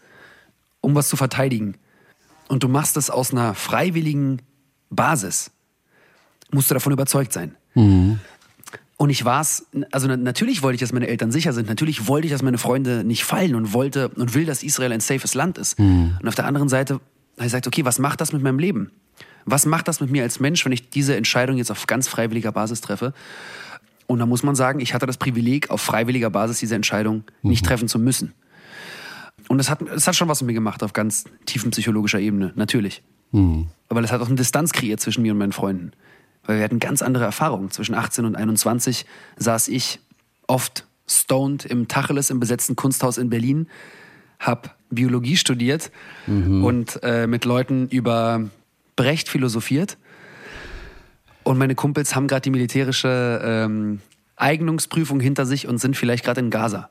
[0.80, 1.74] um was zu verteidigen.
[2.48, 4.40] Und du machst es aus einer freiwilligen
[4.88, 5.50] Basis.
[6.50, 7.54] Musst du davon überzeugt sein.
[8.96, 11.68] Und ich war es, also na- natürlich wollte ich, dass meine Eltern sicher sind.
[11.68, 15.00] Natürlich wollte ich, dass meine Freunde nicht fallen und wollte und will, dass Israel ein
[15.00, 15.78] safes Land ist.
[16.21, 17.00] Und auf der anderen Seite
[17.40, 18.90] habe ich gesagt, okay, was macht das mit meinem Leben?
[19.46, 22.52] Was macht das mit mir als Mensch, wenn ich diese Entscheidung jetzt auf ganz freiwilliger
[22.52, 23.14] Basis treffe?
[24.06, 27.64] Und da muss man sagen, ich hatte das Privileg, auf freiwilliger Basis diese Entscheidung nicht
[27.64, 28.34] treffen zu müssen.
[29.48, 32.52] Und das hat, das hat schon was mit mir gemacht auf ganz tiefen psychologischer Ebene,
[32.56, 33.02] natürlich.
[33.88, 35.92] Aber das hat auch eine Distanz kreiert zwischen mir und meinen Freunden.
[36.44, 37.70] Weil wir hatten ganz andere Erfahrungen.
[37.70, 40.00] Zwischen 18 und 21 saß ich
[40.46, 43.66] oft stoned im Tacheles im besetzten Kunsthaus in Berlin,
[44.38, 45.90] hab Biologie studiert
[46.26, 48.48] und äh, mit Leuten über
[48.96, 49.96] Brecht philosophiert.
[51.42, 54.00] Und meine Kumpels haben gerade die militärische ähm,
[54.36, 56.90] Eignungsprüfung hinter sich und sind vielleicht gerade in Gaza.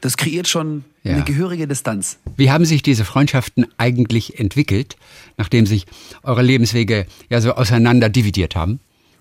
[0.00, 1.14] Das kreiert schon Ja.
[1.14, 2.18] eine gehörige Distanz.
[2.36, 4.96] Wie haben sich diese Freundschaften eigentlich entwickelt,
[5.36, 5.86] nachdem sich
[6.24, 8.80] eure Lebenswege ja so auseinander dividiert haben?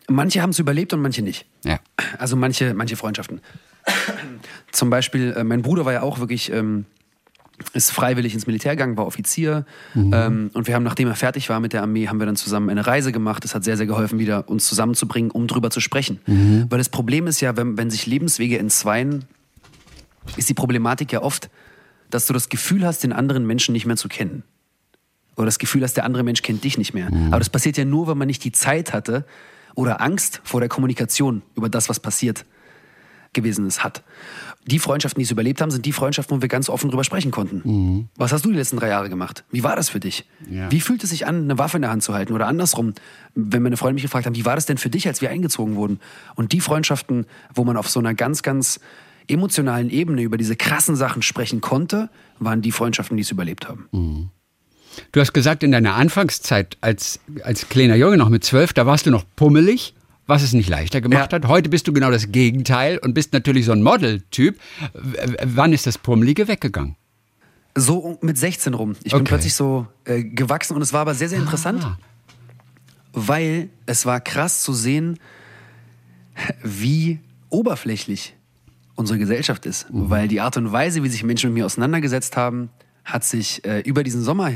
[0.09, 1.45] Manche haben es überlebt und manche nicht.
[1.63, 1.79] Ja.
[2.17, 3.41] Also manche, manche Freundschaften.
[4.71, 6.85] Zum Beispiel, äh, mein Bruder war ja auch wirklich, ähm,
[7.73, 9.65] ist freiwillig ins Militär gegangen, war Offizier.
[10.13, 12.69] Ähm, und wir haben, nachdem er fertig war mit der Armee, haben wir dann zusammen
[12.69, 13.43] eine Reise gemacht.
[13.43, 16.19] Das hat sehr, sehr geholfen, wieder uns zusammenzubringen, um drüber zu sprechen.
[16.69, 19.25] Weil das Problem ist ja, wenn, wenn sich Lebenswege entzweien,
[20.37, 21.49] ist die Problematik ja oft,
[22.09, 24.43] dass du das Gefühl hast, den anderen Menschen nicht mehr zu kennen.
[25.35, 27.07] Oder das Gefühl hast, der andere Mensch kennt dich nicht mehr.
[27.27, 29.25] Aber das passiert ja nur, wenn man nicht die Zeit hatte
[29.75, 32.45] oder Angst vor der Kommunikation über das, was passiert
[33.33, 34.03] gewesen ist, hat.
[34.65, 37.31] Die Freundschaften, die es überlebt haben, sind die Freundschaften, wo wir ganz offen drüber sprechen
[37.31, 38.09] konnten.
[38.15, 39.43] Was hast du die letzten drei Jahre gemacht?
[39.51, 40.27] Wie war das für dich?
[40.49, 40.71] Ja.
[40.71, 42.33] Wie fühlt es sich an, eine Waffe in der Hand zu halten?
[42.33, 42.93] Oder andersrum,
[43.33, 45.75] wenn meine Freunde mich gefragt haben, wie war das denn für dich, als wir eingezogen
[45.75, 45.99] wurden?
[46.35, 48.79] Und die Freundschaften, wo man auf so einer ganz, ganz
[49.27, 54.31] emotionalen Ebene über diese krassen Sachen sprechen konnte, waren die Freundschaften, die es überlebt haben.
[55.11, 59.05] Du hast gesagt, in deiner Anfangszeit als, als kleiner Junge, noch mit zwölf, da warst
[59.05, 59.93] du noch pummelig,
[60.31, 61.35] was es nicht leichter gemacht Ja.
[61.39, 61.47] hat.
[61.47, 64.57] Heute bist du genau das Gegenteil und bist natürlich so ein Model-Typ.
[65.43, 66.95] Wann ist das Pummelige weggegangen?
[67.75, 68.93] So mit 16 rum.
[69.03, 69.29] Ich bin Okay.
[69.29, 71.97] plötzlich so äh, gewachsen und es war aber sehr, sehr interessant, Ah.
[73.13, 75.19] weil es war krass zu sehen,
[76.63, 78.33] wie oberflächlich
[78.95, 79.87] unsere Gesellschaft ist.
[79.89, 82.69] Weil die Art und Weise, wie sich Menschen mit mir auseinandergesetzt haben,
[83.03, 84.51] hat sich äh, über diesen Sommer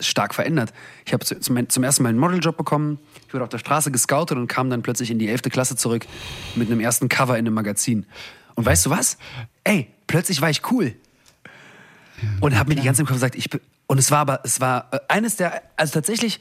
[0.00, 0.72] stark verändert.
[1.04, 2.98] Ich habe zu- zum, zum ersten Mal einen Modeljob bekommen.
[3.26, 5.42] Ich wurde auf der Straße gescoutet und kam dann plötzlich in die 11.
[5.50, 6.06] Klasse zurück
[6.54, 8.06] mit einem ersten Cover in einem Magazin.
[8.54, 9.18] Und weißt du was?
[9.64, 10.94] Ey, plötzlich war ich cool.
[12.40, 14.88] Und habe mir die ganze Zeit gesagt, ich bin, und es war aber, es war
[14.92, 16.40] äh, eines der, also tatsächlich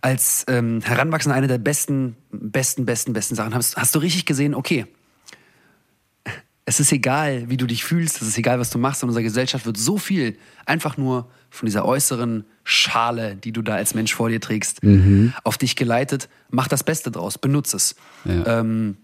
[0.00, 3.54] als ähm, Heranwachsender eine der besten, besten, besten, besten Sachen.
[3.54, 4.86] Hast, hast du richtig gesehen, okay,
[6.68, 9.02] es ist egal, wie du dich fühlst, es ist egal, was du machst.
[9.02, 13.76] In unserer Gesellschaft wird so viel einfach nur von dieser äußeren Schale, die du da
[13.76, 14.82] als Mensch vor dir trägst,
[15.44, 16.28] auf dich geleitet.
[16.50, 17.94] Mach das Beste draus, benutze es.
[18.26, 18.60] Ja.
[18.60, 18.98] Ähm,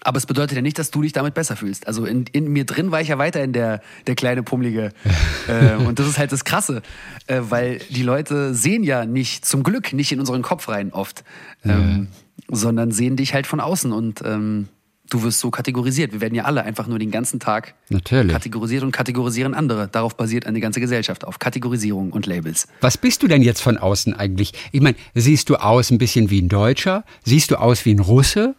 [0.00, 1.86] aber es bedeutet ja nicht, dass du dich damit besser fühlst.
[1.86, 4.94] Also in, in mir drin war ich ja weiterhin der, der kleine Pummelige.
[5.48, 6.80] äh, und das ist halt das Krasse,
[7.26, 11.24] äh, weil die Leute sehen ja nicht, zum Glück nicht in unseren Kopf rein oft,
[11.62, 12.08] ähm,
[12.48, 14.68] sondern sehen dich halt von außen und ähm,
[15.10, 16.12] du wirst so kategorisiert.
[16.12, 18.32] Wir werden ja alle einfach nur den ganzen Tag Natürlich.
[18.32, 19.88] kategorisiert und kategorisieren andere.
[19.88, 22.66] Darauf basiert eine ganze Gesellschaft, auf Kategorisierung und Labels.
[22.80, 24.52] Was bist du denn jetzt von außen eigentlich?
[24.72, 27.04] Ich meine, siehst du aus ein bisschen wie ein Deutscher?
[27.24, 28.54] Siehst du aus wie ein Russe?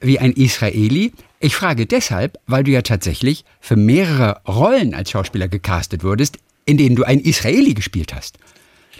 [0.00, 1.12] Wie ein Israeli?
[1.40, 6.76] Ich frage deshalb, weil du ja tatsächlich für mehrere Rollen als Schauspieler gecastet wurdest, in
[6.76, 8.38] denen du einen Israeli gespielt hast.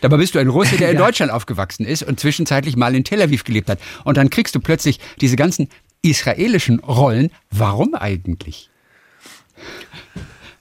[0.01, 1.05] Dabei bist du ein Russe, der in Ja.
[1.07, 3.79] Deutschland aufgewachsen ist und zwischenzeitlich mal in Tel Aviv gelebt hat.
[4.05, 5.69] Und dann kriegst du plötzlich diese ganzen
[6.05, 7.31] israelischen Rollen.
[7.51, 8.71] Warum eigentlich?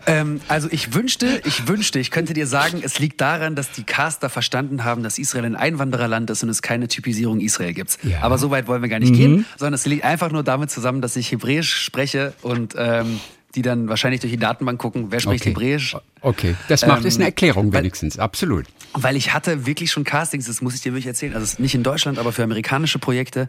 [0.05, 3.83] Ähm, also ich wünschte, ich wünschte, ich könnte dir sagen, es liegt daran, dass die
[3.83, 7.99] Caster verstanden haben, dass Israel ein Einwandererland ist und es keine Typisierung Israel gibt.
[8.03, 8.21] Ja.
[8.21, 11.01] Aber so weit wollen wir gar nicht gehen, sondern es liegt einfach nur damit zusammen,
[11.01, 13.21] dass ich Hebräisch spreche und ähm,
[13.55, 15.95] die dann wahrscheinlich durch die Datenbank gucken, wer spricht Hebräisch.
[16.19, 18.65] Okay, das macht es Ähm, eine Erklärung weil- wenigstens, absolut.
[18.93, 21.75] Weil ich hatte wirklich schon Castings, das muss ich dir wirklich erzählen, also ist nicht
[21.75, 23.47] in Deutschland, aber für amerikanische Projekte.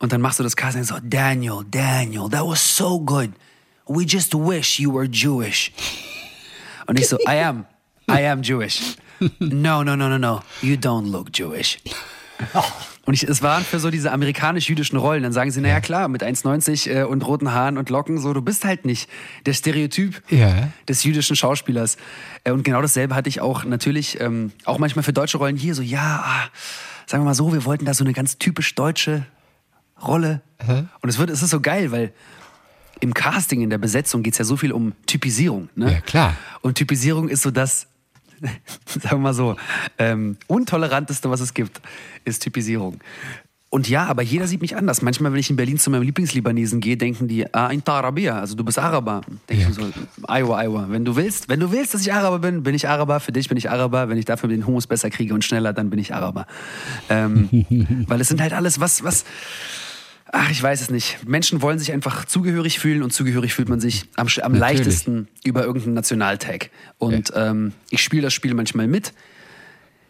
[0.00, 3.30] Und dann machst du das Casting so, Daniel, Daniel, that was so good.
[3.86, 5.72] We just wish you were Jewish.
[6.86, 7.66] Und ich so, I am,
[8.10, 8.96] I am Jewish.
[9.38, 11.78] No, no, no, no, no, you don't look Jewish.
[13.04, 15.22] Und ich, es waren für so diese amerikanisch-jüdischen Rollen.
[15.22, 18.40] Dann sagen sie, naja klar, mit 1,90 äh, und roten Haaren und Locken, so, du
[18.40, 19.10] bist halt nicht
[19.44, 20.70] der Stereotyp Ja.
[20.88, 21.98] des jüdischen Schauspielers.
[22.44, 25.74] Äh, Und genau dasselbe hatte ich auch natürlich, ähm, auch manchmal für deutsche Rollen hier,
[25.74, 26.48] so, ja, ah,
[27.06, 29.26] sagen wir mal so, wir wollten da so eine ganz typisch deutsche
[30.02, 30.40] Rolle.
[31.00, 32.12] Und es wird, es ist so geil, weil
[33.00, 35.70] im Casting, in der Besetzung geht es ja so viel um Typisierung.
[35.74, 35.92] Ne?
[35.92, 36.36] Ja, klar.
[36.60, 37.86] Und Typisierung ist so das,
[38.86, 39.56] sagen wir mal so,
[39.98, 41.80] ähm, untoleranteste, was es gibt,
[42.24, 43.00] ist Typisierung.
[43.72, 45.00] Und ja, aber jeder sieht mich anders.
[45.00, 48.56] Manchmal, wenn ich in Berlin zu meinem Lieblingslibanesen gehe, denken die, ah, ein Arabia, also
[48.56, 49.20] du bist Araber.
[49.48, 49.68] Denke Ja.
[49.68, 49.82] ich so,
[50.28, 50.86] Iowa, Iowa.
[50.90, 53.20] Wenn du willst, wenn du willst, dass ich Araber bin, bin ich Araber.
[53.20, 54.08] Für dich bin ich Araber.
[54.08, 56.46] Wenn ich dafür den Humus besser kriege und schneller, dann bin ich Araber.
[57.08, 57.48] Ähm,
[58.08, 59.24] weil es sind halt alles, was, was,
[60.32, 61.26] Ach, ich weiß es nicht.
[61.26, 65.64] Menschen wollen sich einfach zugehörig fühlen und zugehörig fühlt man sich am, am leichtesten über
[65.64, 66.70] irgendeinen Nationaltag.
[66.98, 69.12] Und ähm, ich spiele das Spiel manchmal mit.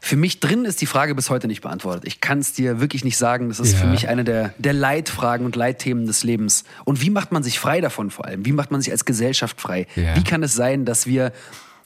[0.02, 2.04] Für mich drin ist die Frage bis heute nicht beantwortet.
[2.06, 3.48] Ich kann es dir wirklich nicht sagen.
[3.48, 3.78] Das ist Ja.
[3.80, 6.64] für mich eine der, der Leitfragen und Leitthemen des Lebens.
[6.84, 8.44] Und wie macht man sich frei davon vor allem?
[8.44, 9.86] Wie macht man sich als Gesellschaft frei?
[9.96, 10.16] Ja.
[10.16, 11.32] Wie kann es sein, dass wir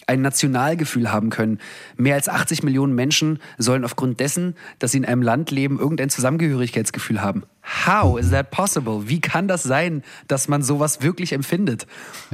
[0.06, 1.58] ein Nationalgefühl haben können?
[1.96, 6.10] Mehr als 80 Millionen Menschen sollen aufgrund dessen, dass sie in einem Land leben, irgendein
[6.10, 7.44] Zusammengehörigkeitsgefühl haben.
[7.86, 9.08] How is that possible?
[9.08, 11.86] Wie kann das sein, dass man sowas wirklich empfindet?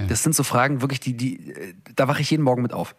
[0.08, 2.94] Das sind so Fragen, wirklich, die, die, äh, da wache ich jeden Morgen mit auf.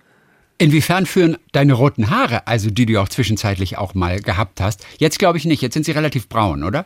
[0.57, 5.17] Inwiefern führen deine roten Haare, also die du auch zwischenzeitlich auch mal gehabt hast, jetzt
[5.17, 6.85] glaube ich nicht, jetzt sind sie relativ braun, oder?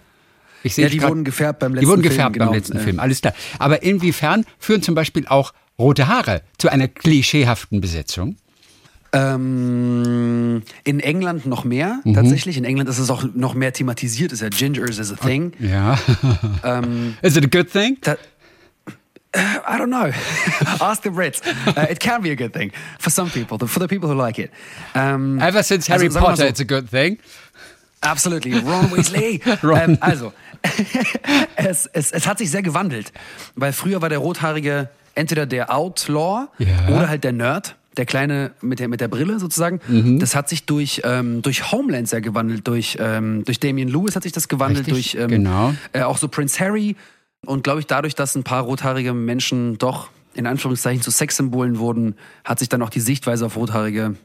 [0.63, 2.45] Ich sehe Ja, die grad- wurden gefärbt beim Die letzten wurden Film, gefärbt genau.
[2.45, 2.79] beim letzten Äh.
[2.79, 3.33] Film, alles klar.
[3.59, 8.37] Aber inwiefern führen zum Beispiel auch rote Haare zu einer klischeehaften Besetzung?
[9.13, 12.13] Ähm, in England noch mehr, Mhm.
[12.15, 12.57] tatsächlich.
[12.57, 15.53] In England ist es auch noch mehr thematisiert, ist ja Gingers is a thing.
[15.59, 15.97] Ja.
[16.63, 17.97] Ähm, Is it a good thing?
[18.01, 18.15] da,
[19.35, 20.11] I don't know.
[20.79, 21.41] Ask the Brits.
[21.67, 24.37] Uh, it can be a good thing for some people, for the people who like
[24.39, 24.49] it.
[24.95, 27.17] Ähm, Ever since Harry also Potter, so- it's a good thing.
[28.01, 28.53] Absolutely.
[28.59, 29.41] Ron Weasley.
[29.63, 29.79] Ron.
[29.91, 30.31] Ähm, also,
[31.55, 33.11] es, es, es hat sich sehr gewandelt,
[33.55, 36.87] weil früher war der Rothaarige entweder der Outlaw Ja.
[36.95, 37.75] oder halt der Nerd.
[37.97, 39.79] Der Kleine mit der, mit der Brille sozusagen.
[39.87, 40.19] Mhm.
[40.19, 42.67] Das hat sich durch, ähm, durch Homeland sehr gewandelt.
[42.67, 44.87] Durch, ähm, durch Damian Lewis hat sich das gewandelt.
[44.87, 45.73] Richtig, durch ähm, genau.
[45.93, 46.97] äh, auch so Prince Harry.
[47.45, 52.15] Und glaube ich, dadurch, dass ein paar rothaarige Menschen doch in Anführungszeichen zu Sexsymbolen wurden,
[52.43, 54.15] hat sich dann auch die Sichtweise auf Rothaarige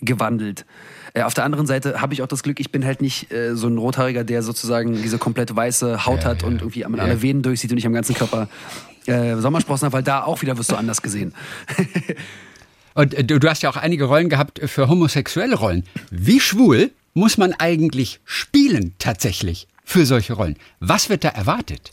[0.00, 0.64] gewandelt.
[1.12, 3.54] Äh, auf der anderen Seite habe ich auch das Glück, ich bin halt nicht äh,
[3.56, 6.48] so ein Rothaariger, der sozusagen diese komplett weiße Haut Ja, hat ja.
[6.48, 7.02] und irgendwie an Ja.
[7.02, 8.48] alle Venen durchsieht und nicht am ganzen Körper
[9.08, 11.34] äh, Sommersprossen hat, weil da auch wieder wirst du anders gesehen.
[12.94, 15.84] Und äh, du, du hast ja auch einige Rollen gehabt für homosexuelle Rollen.
[16.10, 20.56] Wie schwul muss man eigentlich spielen tatsächlich für solche Rollen?
[20.80, 21.92] Was wird da erwartet?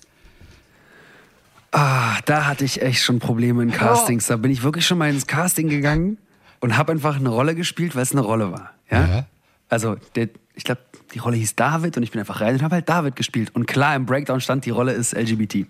[1.72, 4.28] Ah, da hatte ich echt schon Probleme in Castings.
[4.28, 6.18] Da bin ich wirklich schon mal ins Casting gegangen
[6.62, 8.72] und habe einfach eine Rolle gespielt, weil es eine Rolle war.
[8.90, 9.06] Ja.
[9.06, 9.26] Ja.
[9.68, 10.82] Also, der, ich glaube,
[11.14, 13.54] die Rolle hieß David und ich bin einfach rein und habe halt David gespielt.
[13.54, 15.68] Und klar, im Breakdown stand, die Rolle ist LGBT.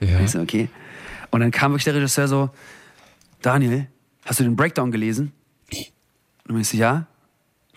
[0.00, 0.20] Ja.
[0.20, 0.68] Ich so, okay.
[1.30, 2.50] Und dann kam wirklich der Regisseur so,
[3.42, 3.88] Daniel,
[4.24, 5.32] hast du den Breakdown gelesen?
[5.70, 7.06] Und dann ich so, ja.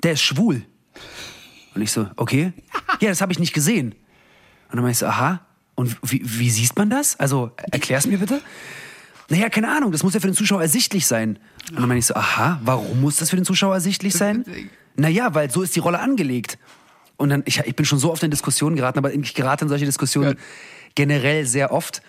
[0.03, 0.63] Der ist schwul.
[1.75, 2.53] Und ich so, okay.
[2.99, 3.91] Ja, das habe ich nicht gesehen.
[4.69, 5.41] Und dann meinte ich so, aha.
[5.75, 7.19] Und wie, wie siehst man das?
[7.19, 8.41] Also, erklär's mir bitte.
[9.29, 11.39] Naja, keine Ahnung, das muss ja für den Zuschauer ersichtlich sein.
[11.69, 14.43] Und dann meine ich so, aha, warum muss das für den Zuschauer ersichtlich sein?
[14.95, 16.58] Naja, weil so ist die Rolle angelegt.
[17.17, 19.69] Und dann, ich, ich bin schon so oft in Diskussionen geraten, aber ich gerate in
[19.69, 20.43] solche Diskussionen Ja.
[20.99, 22.01] Generell sehr oft.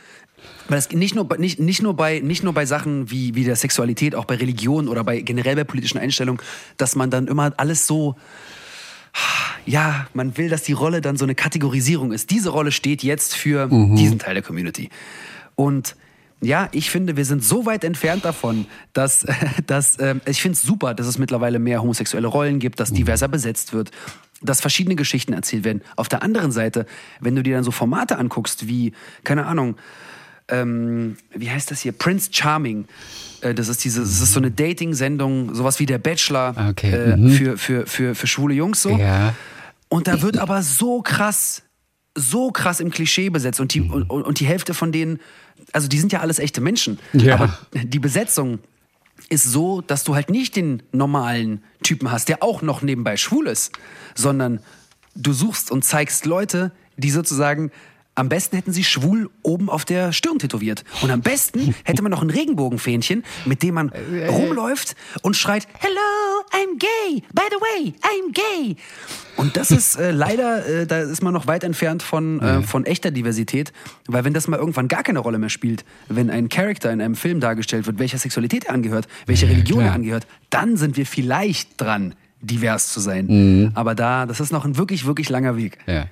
[0.69, 3.45] Weil es nicht nur, bei- nicht, nicht, nur bei, nicht nur bei Sachen wie, wie
[3.45, 6.41] der Sexualität, auch bei Religion oder bei generell bei politischen Einstellungen,
[6.77, 8.17] dass man dann immer alles so,
[9.67, 12.31] ja, man will, dass die Rolle dann so eine Kategorisierung ist.
[12.31, 14.89] Diese Rolle steht jetzt für diesen Teil der Community.
[15.57, 15.95] Und
[16.43, 19.27] ja, ich finde, wir sind so weit entfernt davon, dass,
[19.67, 23.29] dass ähm, ich finde es super, dass es mittlerweile mehr homosexuelle Rollen gibt, dass diverser
[23.29, 23.91] besetzt wird,
[24.43, 25.83] dass verschiedene Geschichten erzählt werden.
[25.97, 26.87] Auf der anderen Seite,
[27.21, 28.93] wenn du dir dann so Formate anguckst, wie,
[29.25, 29.77] keine Ahnung,
[30.49, 31.93] ähm, wie heißt das hier?
[31.93, 32.87] Prince Charming.
[33.41, 37.17] Äh, Das ist, diese, das ist so eine Dating-Sendung, sowas wie der Bachelor Okay, äh,
[37.17, 37.31] mhm.
[37.31, 38.97] für, für, für, für schwule Jungs so.
[38.97, 39.35] Ja.
[39.89, 41.63] Und da wird aber so krass,
[42.17, 43.61] so krass im Klischee besetzt.
[43.61, 44.07] Und die, Mhm.
[44.09, 45.21] und, und die Hälfte von denen,
[45.73, 46.99] also die sind ja alles echte Menschen.
[47.13, 47.35] Ja.
[47.35, 48.59] Aber die Besetzung
[49.29, 53.47] ist so, dass du halt nicht den normalen Typen hast, der auch noch nebenbei schwul
[53.47, 53.73] ist,
[54.15, 54.61] sondern
[55.15, 57.71] du suchst und zeigst Leute, die sozusagen
[58.21, 60.85] am besten hätten sie schwul oben auf der Stirn tätowiert.
[61.01, 63.91] Und am besten hätte man noch ein Regenbogenfähnchen, mit dem man
[64.29, 67.23] rumläuft und schreit, Hello, I'm gay.
[67.33, 68.77] By the way, I'm gay.
[69.37, 72.85] Und das ist äh, leider, äh, da ist man noch weit entfernt von, äh, von
[72.85, 73.73] echter Diversität,
[74.07, 77.15] weil wenn das mal irgendwann gar keine Rolle mehr spielt, wenn ein Charakter in einem
[77.15, 81.81] Film dargestellt wird, welcher Sexualität er angehört, welche Religion er angehört, dann sind wir vielleicht
[81.81, 83.27] dran, divers zu sein.
[83.29, 83.71] Mhm.
[83.75, 85.79] Aber da, das ist noch ein wirklich, wirklich langer Weg.
[85.87, 86.05] Ja.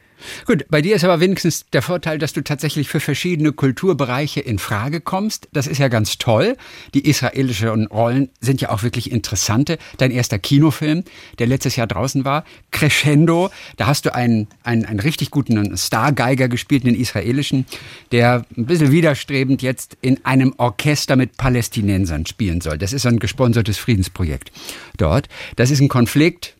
[0.46, 4.58] Gut, bei dir ist aber wenigstens der Vorteil, dass du tatsächlich für verschiedene Kulturbereiche in
[4.58, 5.48] Frage kommst.
[5.52, 6.56] Das ist ja ganz toll.
[6.94, 9.78] Die israelischen Rollen sind ja auch wirklich interessante.
[9.96, 11.04] Dein erster Kinofilm,
[11.38, 16.48] der letztes Jahr draußen war, Crescendo, da hast du einen, einen, einen richtig guten Stargeiger
[16.48, 17.66] gespielt, einen israelischen,
[18.12, 22.78] der ein bisschen widerstrebend jetzt in einem Orchester mit Palästinensern spielen soll.
[22.78, 24.52] Das ist ein gesponsertes Friedensprojekt
[24.96, 25.28] dort.
[25.56, 26.56] Das ist ein Konflikt,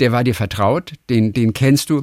[0.00, 2.02] der war dir vertraut, den, den kennst du,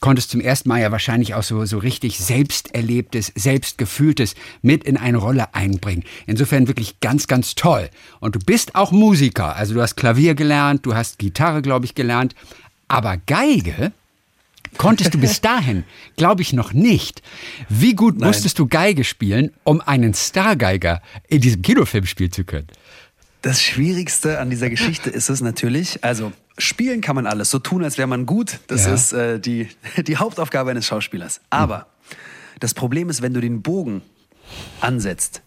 [0.00, 5.18] konntest zum ersten Mal ja wahrscheinlich auch so, so richtig selbsterlebtes, selbstgefühltes mit in eine
[5.18, 6.04] Rolle einbringen.
[6.26, 7.90] Insofern wirklich ganz, ganz toll.
[8.20, 11.94] Und du bist auch Musiker, also du hast Klavier gelernt, du hast Gitarre, glaube ich,
[11.94, 12.34] gelernt,
[12.88, 13.92] aber Geige
[14.76, 15.84] konntest du bis dahin,
[16.16, 17.22] glaube ich, noch nicht.
[17.68, 18.28] Wie gut Nein.
[18.28, 22.68] musstest du Geige spielen, um einen Stargeiger in diesem Kinofilm spielen zu können?
[23.42, 27.84] Das Schwierigste an dieser Geschichte ist es natürlich, also spielen kann man alles, so tun,
[27.84, 28.58] als wäre man gut.
[28.66, 28.94] Das Ja.
[28.94, 31.40] ist äh, die, die Hauptaufgabe eines Schauspielers.
[31.50, 31.86] Aber
[32.60, 34.02] das Problem ist, wenn du den Bogen
[34.80, 35.42] ansetzt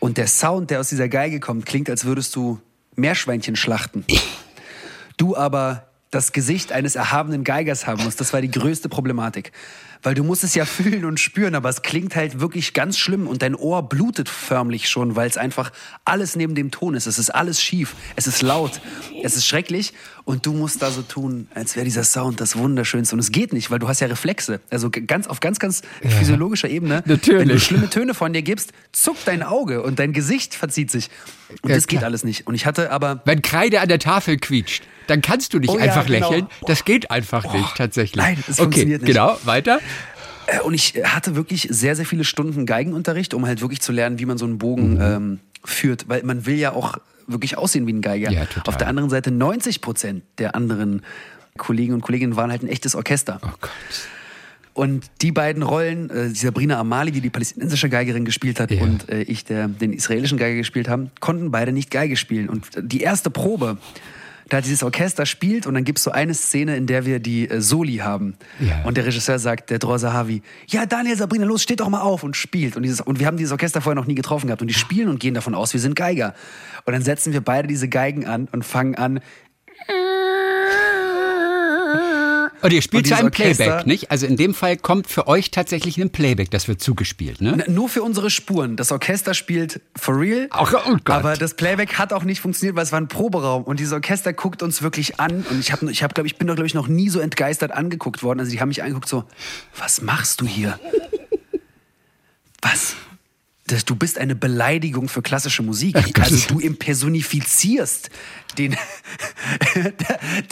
[0.00, 2.60] und der Sound, der aus dieser Geige kommt, klingt, als würdest du
[2.96, 4.04] Meerschweinchen schlachten.
[5.16, 8.20] Du aber das Gesicht eines erhabenen Geigers haben musst.
[8.20, 9.52] Das war die größte Problematik.
[10.02, 13.26] Weil du musst es ja fühlen und spüren, aber es klingt halt wirklich ganz schlimm
[13.26, 15.72] und dein Ohr blutet förmlich schon, weil es einfach
[16.04, 17.06] alles neben dem Ton ist.
[17.06, 18.82] Es ist alles schief, es ist laut,
[19.22, 23.14] es ist schrecklich und du musst da so tun, als wäre dieser Sound das Wunderschönste.
[23.16, 24.60] Und es geht nicht, weil du hast ja Reflexe.
[24.68, 27.02] Also ganz auf ganz, ganz physiologischer Ebene.
[27.06, 27.40] Natürlich.
[27.40, 31.08] Wenn du schlimme Töne von dir gibst, zuckt dein Auge und dein Gesicht verzieht sich.
[31.62, 32.08] Und Ja, das geht klar.
[32.08, 32.46] alles nicht.
[32.46, 35.76] Und ich hatte aber Wenn Kreide an der Tafel quietscht, dann kannst du nicht Oh
[35.78, 36.30] ja, einfach genau.
[36.30, 36.46] lächeln.
[36.66, 38.16] Das geht einfach nicht, tatsächlich.
[38.16, 39.12] nein, es okay, funktioniert nicht.
[39.12, 39.80] Genau, weiter.
[40.46, 44.18] Äh, Und ich hatte wirklich sehr, sehr viele Stunden Geigenunterricht, um halt wirklich zu lernen,
[44.18, 46.08] wie man so einen Bogen ähm, führt.
[46.08, 48.30] Weil man will ja auch wirklich aussehen wie ein Geiger.
[48.30, 48.62] Ja, total.
[48.72, 51.02] Auf der anderen Seite 90 Prozent der anderen
[51.56, 53.40] Kollegen und Kolleginnen waren halt ein echtes Orchester.
[53.42, 53.70] Oh Gott.
[54.74, 58.82] Und die beiden Rollen, äh, Sabrina Amali, die die palästinensische Geigerin gespielt hat, Ja.
[58.82, 62.48] und äh, ich, der den israelischen Geiger gespielt haben, konnten beide nicht Geige spielen.
[62.48, 63.78] Und die erste Probe,
[64.48, 67.48] da dieses Orchester spielt und dann gibt es so eine Szene, in der wir die
[67.48, 68.34] äh, Soli haben.
[68.60, 68.82] Ja.
[68.84, 72.22] Und der Regisseur sagt, der Dror Sahavi, ja Daniel, Sabrina, los, steht doch mal auf
[72.22, 72.76] und spielt.
[72.76, 75.08] Und, dieses, und wir haben dieses Orchester vorher noch nie getroffen gehabt und die spielen
[75.08, 76.34] und gehen davon aus, wir sind Geiger.
[76.84, 79.20] Und dann setzen wir beide diese Geigen an und fangen an,
[82.64, 84.10] Und ihr spielt einem Orchester- Playback, nicht?
[84.10, 87.54] Also in dem Fall kommt für euch tatsächlich ein Playback, das wird zugespielt, ne?
[87.58, 88.76] Na, Nur für unsere Spuren.
[88.76, 90.46] Das Orchester spielt for real.
[90.48, 91.10] Ach, oh Gott.
[91.10, 93.64] Aber das Playback hat auch nicht funktioniert, weil es war ein Proberaum.
[93.64, 95.44] Und dieses Orchester guckt uns wirklich an.
[95.50, 97.70] Und ich, hab, ich, hab, glaub, ich bin doch, glaube ich, noch nie so entgeistert
[97.70, 98.40] angeguckt worden.
[98.40, 99.24] Also die haben mich angeguckt so,
[99.76, 100.80] was machst du hier?
[102.62, 102.96] Was?
[103.66, 105.96] das, du bist eine Beleidigung für klassische Musik.
[106.20, 108.10] Also du impersonifizierst
[108.58, 108.76] den,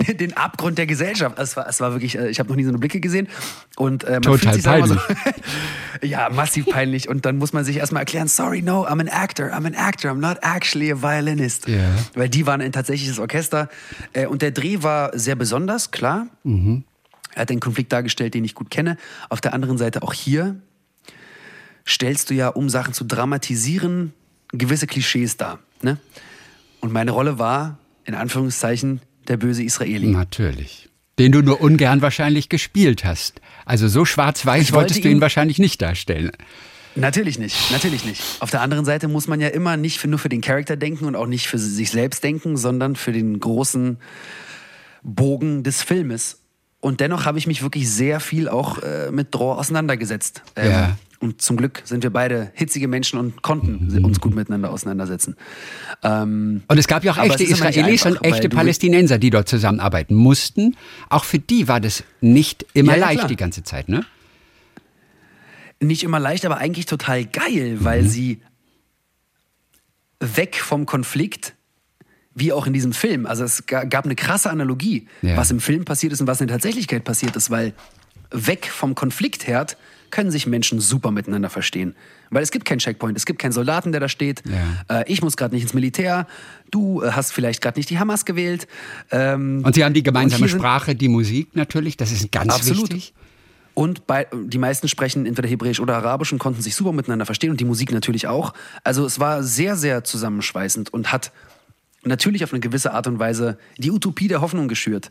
[0.06, 1.38] den, den Abgrund der Gesellschaft.
[1.38, 3.28] Es war, es war wirklich, äh, ich habe noch nie so eine Blicke gesehen.
[3.76, 5.42] Und, äh, man Total fühlt sich immer So, peinlich.
[6.02, 7.08] ja, massiv peinlich.
[7.08, 10.10] Und dann muss man sich erstmal erklären, sorry, no, I'm an actor, I'm an actor,
[10.10, 11.68] I'm not actually a violinist.
[11.68, 11.90] Ja.
[12.14, 13.68] Weil die waren ein tatsächliches Orchester.
[14.12, 16.26] Äh, Und der Dreh war sehr besonders, klar.
[16.44, 18.96] Er hat einen Konflikt dargestellt, den ich gut kenne.
[19.28, 20.56] Auf der anderen Seite auch hier
[21.86, 24.12] stellst du ja, um Sachen zu dramatisieren,
[24.52, 25.58] gewisse Klischees dar.
[25.80, 25.96] Ne?
[26.80, 30.08] Und meine Rolle war, in Anführungszeichen, der böse Israeli.
[30.08, 30.88] Natürlich.
[31.18, 33.40] Den du nur ungern wahrscheinlich gespielt hast.
[33.64, 36.32] Also so schwarz-weiß wollte wolltest du ihn ihn- wahrscheinlich nicht darstellen.
[36.94, 38.20] Natürlich nicht, natürlich nicht.
[38.40, 41.06] Auf der anderen Seite muss man ja immer nicht für, nur für den Charakter denken
[41.06, 43.98] und auch nicht für sich selbst denken, sondern für den großen
[45.02, 46.41] Bogen des Filmes.
[46.82, 50.42] Und dennoch habe ich mich wirklich sehr viel auch äh, mit Draw auseinandergesetzt.
[50.56, 50.96] Ähm, Ja.
[51.20, 55.36] Und zum Glück sind wir beide hitzige Menschen und konnten uns gut miteinander auseinandersetzen.
[56.02, 60.16] Ähm, Und es gab ja auch echte Israelis einfach, und echte Palästinenser, die dort zusammenarbeiten
[60.16, 60.76] mussten.
[61.10, 63.28] Auch für die war das nicht immer Ja, ja, leicht klar.
[63.28, 64.04] die ganze Zeit, ne?
[65.78, 67.84] nicht immer leicht, aber eigentlich total geil, Mhm.
[67.84, 68.40] weil sie
[70.20, 71.54] weg vom Konflikt,
[72.34, 75.36] wie auch in diesem Film, also es ga- gab eine krasse Analogie, Ja.
[75.36, 77.74] was im Film passiert ist und was in der Tatsächlichkeit passiert ist, weil
[78.30, 79.76] weg vom Konfliktherd
[80.10, 81.94] können sich Menschen super miteinander verstehen.
[82.30, 84.42] Weil es gibt keinen Checkpoint, es gibt keinen Soldaten, der da steht.
[84.88, 85.00] Ja.
[85.00, 86.26] Äh, ich muss gerade nicht ins Militär,
[86.70, 88.66] du äh, hast vielleicht gerade nicht die Hamas gewählt.
[89.10, 92.84] Ähm, Und sie haben die gemeinsame Sprache, die Musik natürlich, das ist ganz Absolut.
[92.90, 93.14] wichtig.
[93.74, 97.50] Und bei, die meisten sprechen entweder Hebräisch oder Arabisch und konnten sich super miteinander verstehen
[97.50, 98.52] und die Musik natürlich auch.
[98.84, 101.32] Also es war sehr, sehr zusammenschweißend und hat
[102.04, 105.10] natürlich auf eine gewisse Art und Weise die Utopie der Hoffnung geschürt.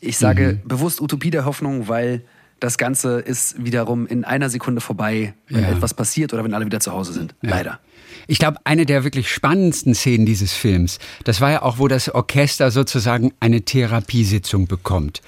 [0.00, 0.68] Ich sage Mhm.
[0.68, 2.22] bewusst Utopie der Hoffnung, weil
[2.60, 5.70] das Ganze ist wiederum in einer Sekunde vorbei, wenn Ja.
[5.70, 7.34] etwas passiert oder wenn alle wieder zu Hause sind.
[7.42, 7.50] Ja.
[7.50, 7.80] Leider.
[8.28, 12.08] Ich glaube, eine der wirklich spannendsten Szenen dieses Films, das war ja auch, wo das
[12.08, 15.22] Orchester sozusagen eine Therapiesitzung bekommt.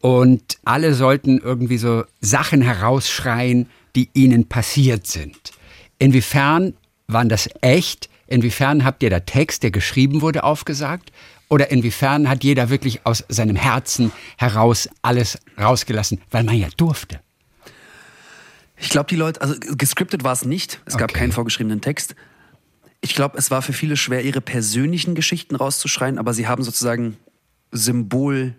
[0.00, 5.36] Und alle sollten irgendwie so Sachen herausschreien, die ihnen passiert sind.
[5.98, 6.74] Inwiefern
[7.08, 8.08] waren das echt?
[8.26, 11.12] Inwiefern habt ihr der Text, der geschrieben wurde, aufgesagt?
[11.48, 17.20] Oder inwiefern hat jeder wirklich aus seinem Herzen heraus alles rausgelassen, weil man ja durfte?
[18.78, 20.80] Ich glaube, die Leute, also gescriptet war es nicht.
[20.86, 21.20] Es gab Okay.
[21.20, 22.14] keinen vorgeschriebenen Text.
[23.00, 27.16] Ich glaube, es war für viele schwer, ihre persönlichen Geschichten rauszuschreien, aber sie haben sozusagen
[27.70, 28.54] Symbol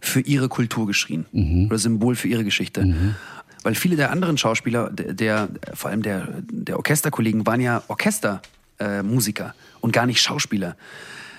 [0.00, 1.26] für ihre Kultur geschrien
[1.66, 3.16] oder Symbol für ihre Geschichte.
[3.64, 8.42] Weil viele der anderen Schauspieler, der, der vor allem der, der Orchesterkollegen, waren ja Orchestermusiker
[8.78, 10.76] äh, Musiker und gar nicht Schauspieler.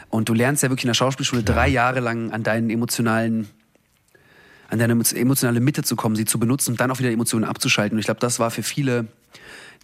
[0.10, 3.48] Und du lernst ja wirklich in der Schauspielschule drei Jahre lang an deinen emotionalen
[4.70, 7.96] an deine emotionale Mitte zu kommen, sie zu benutzen und dann auch wieder Emotionen abzuschalten.
[7.96, 9.08] Und ich glaube, das war für viele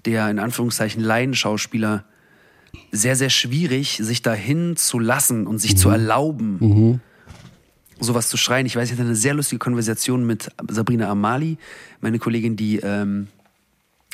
[0.05, 2.05] der in Anführungszeichen Laienschauspieler
[2.91, 7.01] sehr, sehr schwierig, sich dahin zu lassen und sich zu erlauben,
[7.99, 8.65] sowas zu schreien.
[8.65, 11.57] Ich weiß, ich hatte eine sehr lustige Konversation mit Sabrina Amali,
[12.01, 13.27] meine Kollegin, die ähm,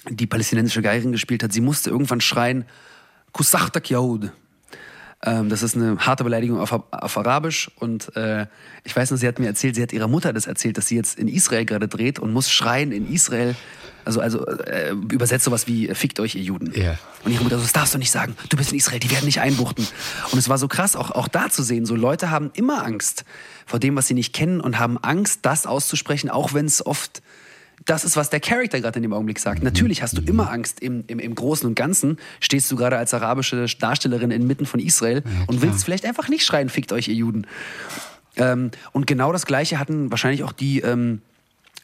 [0.09, 1.53] die palästinensische Geigerin gespielt hat.
[1.53, 2.65] Sie musste irgendwann schreien,
[3.31, 4.31] Kusachtak Yahud.
[5.23, 7.69] Ähm, das ist eine harte Beleidigung auf, auf Arabisch.
[7.75, 8.47] Und äh,
[8.83, 10.95] ich weiß noch, sie hat mir erzählt, sie hat ihrer Mutter das erzählt, dass sie
[10.95, 13.55] jetzt in Israel gerade dreht und muss schreien in Israel.
[14.03, 16.73] Also, also äh, übersetzt sowas wie, äh, fickt euch, ihr Juden.
[16.73, 16.97] Ja.
[17.23, 18.35] Und ihre Mutter so, das darfst du nicht sagen.
[18.49, 19.87] Du bist in Israel, die werden nicht einbuchten.
[20.31, 23.23] Und es war so krass, auch, auch da zu sehen, so Leute haben immer Angst
[23.67, 27.21] vor dem, was sie nicht kennen und haben Angst, das auszusprechen, auch wenn es oft
[27.85, 29.63] das ist, was der Charakter gerade in dem Augenblick sagt.
[29.63, 30.79] Natürlich hast du immer Angst.
[30.81, 35.23] Im, im, Im Großen und Ganzen stehst du gerade als arabische Darstellerin inmitten von Israel
[35.47, 37.47] und willst vielleicht einfach nicht schreien, fickt euch, ihr Juden.
[38.37, 41.21] Ähm, und genau das Gleiche hatten wahrscheinlich auch die, ähm,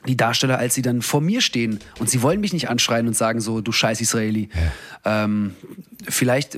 [0.08, 1.80] die Darsteller, als sie dann vor mir stehen.
[2.00, 4.50] Und sie wollen mich nicht anschreien und sagen so, du scheiß Israeli.
[5.04, 5.56] Ähm,
[6.08, 6.58] vielleicht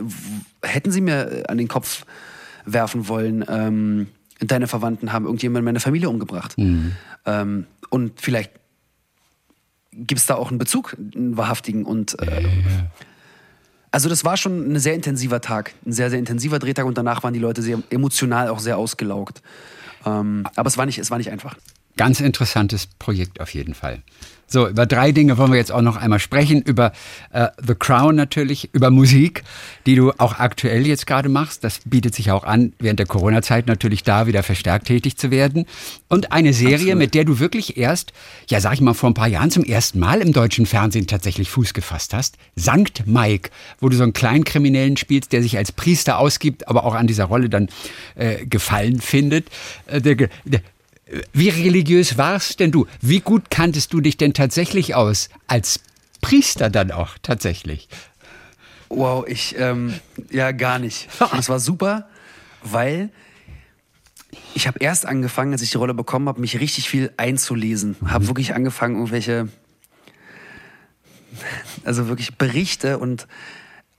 [0.61, 2.05] hätten sie mir an den Kopf
[2.65, 4.07] werfen wollen, ähm,
[4.39, 6.55] deine Verwandten haben irgendjemand meine Familie umgebracht.
[7.25, 8.51] Ähm, und vielleicht
[9.91, 11.85] gibt es da auch einen Bezug, einen wahrhaftigen.
[11.85, 12.47] Und äh,
[13.91, 17.23] also das war schon ein sehr intensiver Tag, ein sehr, sehr intensiver Drehtag und danach
[17.23, 19.41] waren die Leute sehr emotional auch sehr ausgelaugt.
[20.05, 21.55] Ähm, aber es war nicht, es war nicht einfach.
[21.97, 24.01] Ganz interessantes Projekt auf jeden Fall.
[24.51, 26.63] So, über drei Dinge wollen wir jetzt auch noch einmal sprechen.
[26.63, 26.91] Über
[27.31, 29.43] äh, The Crown natürlich, über Musik,
[29.85, 31.63] die du auch aktuell jetzt gerade machst.
[31.63, 35.67] Das bietet sich auch an, während der Corona-Zeit natürlich da wieder verstärkt tätig zu werden.
[36.07, 36.97] Und eine Serie, Absolut.
[36.97, 38.11] mit der du wirklich erst,
[38.49, 41.51] ja sag ich mal, vor ein paar Jahren zum ersten Mal im deutschen Fernsehen tatsächlich
[41.51, 42.37] Fuß gefasst hast.
[42.55, 46.85] Sankt Mike, wo du so einen kleinen Kriminellen spielst, der sich als Priester ausgibt, aber
[46.85, 47.69] auch an dieser Rolle dann
[48.15, 49.47] äh, Gefallen findet.
[49.85, 50.61] Äh, der, der,
[51.33, 52.87] wie religiös warst denn du?
[53.01, 55.29] Wie gut kanntest du dich denn tatsächlich aus?
[55.47, 55.79] Als
[56.21, 57.87] Priester dann auch tatsächlich?
[58.89, 59.93] Wow, ich, ähm,
[60.31, 61.09] ja, gar nicht.
[61.31, 62.07] Und es war super,
[62.63, 63.09] weil
[64.53, 67.95] ich habe erst angefangen, als ich die Rolle bekommen habe, mich richtig viel einzulesen.
[68.05, 69.49] Habe wirklich angefangen, irgendwelche,
[71.83, 73.27] also wirklich Berichte und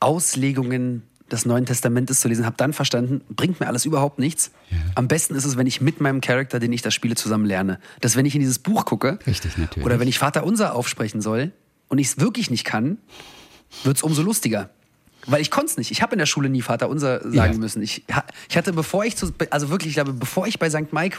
[0.01, 4.51] Auslegungen des Neuen Testamentes zu lesen, habe dann verstanden, bringt mir alles überhaupt nichts.
[4.71, 4.77] Ja.
[4.97, 7.79] Am besten ist es, wenn ich mit meinem Charakter, den ich da spiele, zusammen lerne.
[8.01, 9.85] Dass wenn ich in dieses Buch gucke Richtig, natürlich.
[9.87, 11.53] oder wenn ich Vater Unser aufsprechen soll
[11.89, 12.99] und ich es wirklich nicht kann,
[13.85, 14.71] wird es umso lustiger.
[15.27, 15.91] Weil ich konnte es nicht.
[15.91, 17.59] Ich habe in der Schule nie Vater Unser sagen Ja.
[17.59, 17.83] müssen.
[17.83, 18.05] Ich,
[18.49, 20.93] ich hatte, bevor ich zu, also wirklich, ich glaube, bevor ich bei St.
[20.93, 21.19] Mike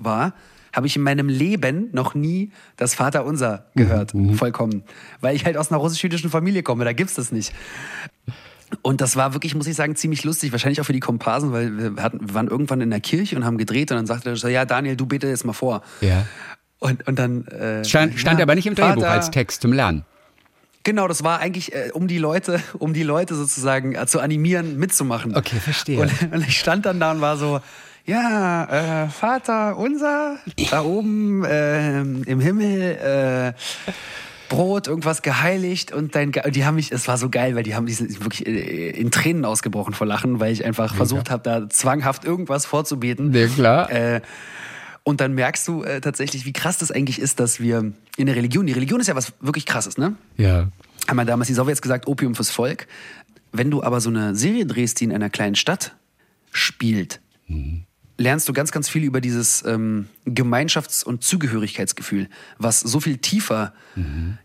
[0.00, 0.34] war,
[0.72, 4.12] habe ich in meinem Leben noch nie das Vater Unser gehört.
[4.34, 4.82] Vollkommen.
[5.20, 6.84] Weil ich halt aus einer russisch-jüdischen Familie komme.
[6.84, 7.54] Da gibt's das nicht.
[8.82, 10.52] Und das war wirklich, muss ich sagen, ziemlich lustig.
[10.52, 13.44] Wahrscheinlich auch für die Komparsen, weil wir, hatten, wir waren irgendwann in der Kirche und
[13.44, 15.82] haben gedreht und dann sagte er so, ja, Daniel, du bete jetzt mal vor.
[16.00, 16.26] Ja.
[16.78, 17.46] Und, und dann.
[17.46, 20.04] Äh, Stand, stand ja, aber nicht im Drehbuch Vater- als Text zum Lernen.
[20.84, 24.78] Genau, das war eigentlich, äh, um die Leute, um die Leute sozusagen äh, zu animieren,
[24.78, 25.36] mitzumachen.
[25.36, 26.00] Okay, verstehe.
[26.00, 27.60] Und, und ich stand dann da und war so,
[28.06, 30.36] ja, äh, Vater unser,
[30.70, 33.92] da oben äh, im Himmel, äh,
[34.48, 37.62] Brot, irgendwas geheiligt und dein, Ge und die haben mich, es war so geil, weil
[37.62, 41.30] die haben die sind wirklich äh, in Tränen ausgebrochen vor Lachen, weil ich einfach versucht
[41.30, 43.32] habe, da zwanghaft irgendwas vorzubeten.
[43.32, 43.90] Ja, klar.
[43.90, 44.20] Äh,
[45.02, 48.36] und dann merkst du äh, tatsächlich, wie krass das eigentlich ist, dass wir in der
[48.36, 50.16] Religion, die Religion ist ja was wirklich krasses, ne?
[50.36, 50.68] Ja.
[51.08, 52.86] haben ja damals die Sowjets gesagt, Opium fürs Volk.
[53.52, 55.96] Wenn du aber so eine Serie drehst, die in einer kleinen Stadt
[56.52, 57.20] spielt,
[58.18, 63.72] lernst du ganz, ganz viel über dieses ähm, Gemeinschafts- und Zugehörigkeitsgefühl, was so viel tiefer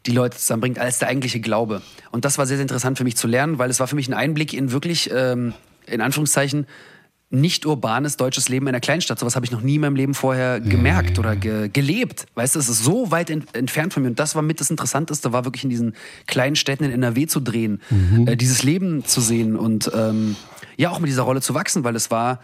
[0.05, 1.81] die Leute zusammenbringt als der eigentliche Glaube.
[2.11, 4.07] Und das war sehr, sehr interessant für mich zu lernen, weil es war für mich
[4.07, 5.53] ein Einblick in wirklich, ähm,
[5.87, 6.67] in Anführungszeichen,
[7.33, 9.17] nicht urbanes deutsches Leben in einer Kleinstadt.
[9.17, 12.27] Sowas habe ich noch nie in meinem Leben vorher gemerkt oder ge gelebt.
[12.35, 14.09] Weißt du, es ist so weit ent entfernt von mir.
[14.09, 15.95] Und das war mit das Interessanteste, war wirklich in diesen
[16.27, 17.81] kleinen Städten in NRW zu drehen,
[18.27, 20.35] äh, dieses Leben zu sehen und ähm,
[20.77, 22.39] ja auch mit dieser Rolle zu wachsen, weil es war,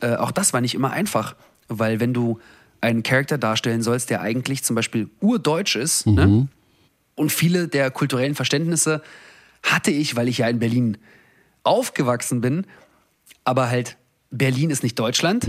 [0.00, 1.34] äh, auch das war nicht immer einfach.
[1.66, 2.38] Weil wenn du
[2.80, 6.46] einen Charakter darstellen sollst, der eigentlich zum Beispiel urdeutsch ist, ne?
[7.16, 9.02] und viele der kulturellen Verständnisse
[9.64, 10.96] hatte ich, weil ich ja in Berlin
[11.64, 12.66] aufgewachsen bin,
[13.42, 13.96] aber halt
[14.30, 15.46] Berlin ist nicht Deutschland.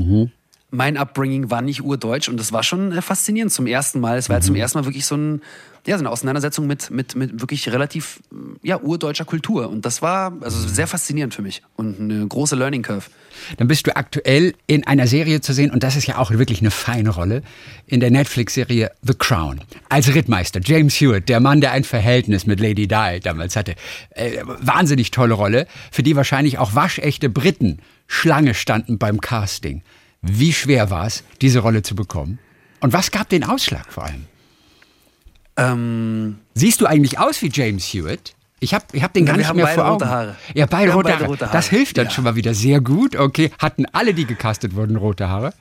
[0.72, 4.20] Mein Upbringing war nicht urdeutsch und das war schon äh, faszinierend zum ersten Mal.
[4.20, 5.42] Es war ja zum ersten Mal wirklich so, ein,
[5.88, 8.22] ja, so eine Auseinandersetzung mit, mit, mit wirklich relativ
[8.62, 9.68] ja, urdeutscher Kultur.
[9.68, 13.06] Und das war also sehr faszinierend für mich und eine große Learning Curve.
[13.58, 16.60] Dann bist du aktuell in einer Serie zu sehen, und das ist ja auch wirklich
[16.60, 17.42] eine feine Rolle,
[17.88, 19.62] in der Netflix-Serie The Crown.
[19.88, 23.74] Als Rittmeister, James Hewitt, der Mann, der ein Verhältnis mit Lady Di damals hatte.
[24.12, 27.80] Äh, wahnsinnig tolle Rolle, für die wahrscheinlich auch waschechte Briten
[28.12, 29.84] Schlange standen beim Casting.
[30.22, 32.40] Wie schwer war es, diese Rolle zu bekommen?
[32.82, 34.26] Und was gab den Ausschlag vor allem?
[35.58, 38.34] Ähm, Siehst du eigentlich aus wie James Hewitt?
[38.60, 40.06] Ich habe ich hab den Ja, gar nicht mehr vor Augen.
[40.10, 40.36] Haare.
[40.54, 41.28] Ja, beide, rote, beide Haare.
[41.30, 41.54] rote Haare.
[41.56, 42.12] Das hilft dann Ja.
[42.12, 43.16] schon mal wieder sehr gut.
[43.16, 45.54] Okay, hatten alle, die gecastet wurden, rote Haare?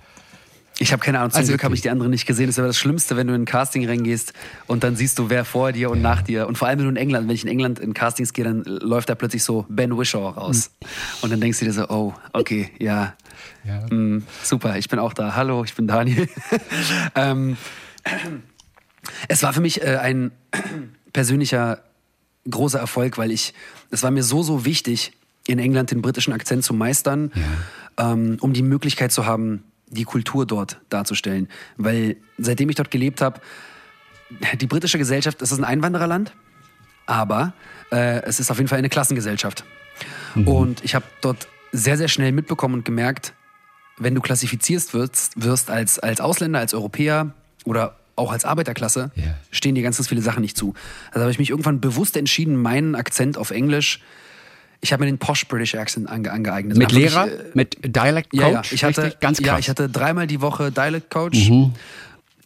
[0.81, 2.47] Ich habe keine Ahnung, zum Also Glück habe ich die anderen nicht gesehen.
[2.47, 4.33] Das ist aber das Schlimmste, wenn du in ein Casting reingehst
[4.69, 6.47] und dann siehst du, wer vor dir und nach dir.
[6.47, 8.63] Und vor allem, wenn du in England, wenn ich in England in Castings gehe, dann
[8.63, 10.71] läuft da plötzlich so Ben Wishaw raus.
[11.21, 13.15] Und dann denkst du dir so, oh, okay, ja,
[13.65, 13.87] Ja.
[13.93, 15.35] mm, super, ich bin auch da.
[15.35, 16.29] Hallo, ich bin Daniel.
[17.17, 17.57] ähm,
[19.27, 20.31] es war für mich äh, ein
[21.13, 21.83] persönlicher
[22.49, 23.53] großer Erfolg, weil ich,
[23.91, 25.13] es war mir so, so wichtig,
[25.47, 27.33] in England den britischen Akzent zu meistern,
[27.97, 31.49] ähm, um die Möglichkeit zu haben, die Kultur dort darzustellen.
[31.77, 33.41] Weil seitdem ich dort gelebt habe,
[34.61, 36.33] die britische Gesellschaft, es ist ein Einwandererland,
[37.07, 37.55] aber
[37.91, 39.65] äh, es ist auf jeden Fall eine Klassengesellschaft.
[40.35, 43.33] Und ich habe dort sehr, sehr schnell mitbekommen und gemerkt,
[43.97, 47.33] wenn du klassifiziert wirst, wirst als, als Ausländer, als Europäer
[47.65, 49.35] oder auch als Arbeiterklasse, Ja.
[49.51, 50.75] stehen dir ganz, ganz viele Sachen nicht zu.
[51.09, 54.01] Also habe ich mich irgendwann bewusst entschieden, meinen Akzent auf Englisch,
[54.81, 56.79] ich habe mir den Posh British Accent ange, angeeignet.
[56.79, 57.27] Mit Lehrer?
[57.29, 58.41] äh, mit Dialect Coach?
[58.41, 59.21] ja, ja, ich hatte, richtig?
[59.21, 59.45] Ganz krass.
[59.45, 59.47] Mhm.
[59.47, 61.51] ja, ich hatte dreimal die Woche Dialect Coach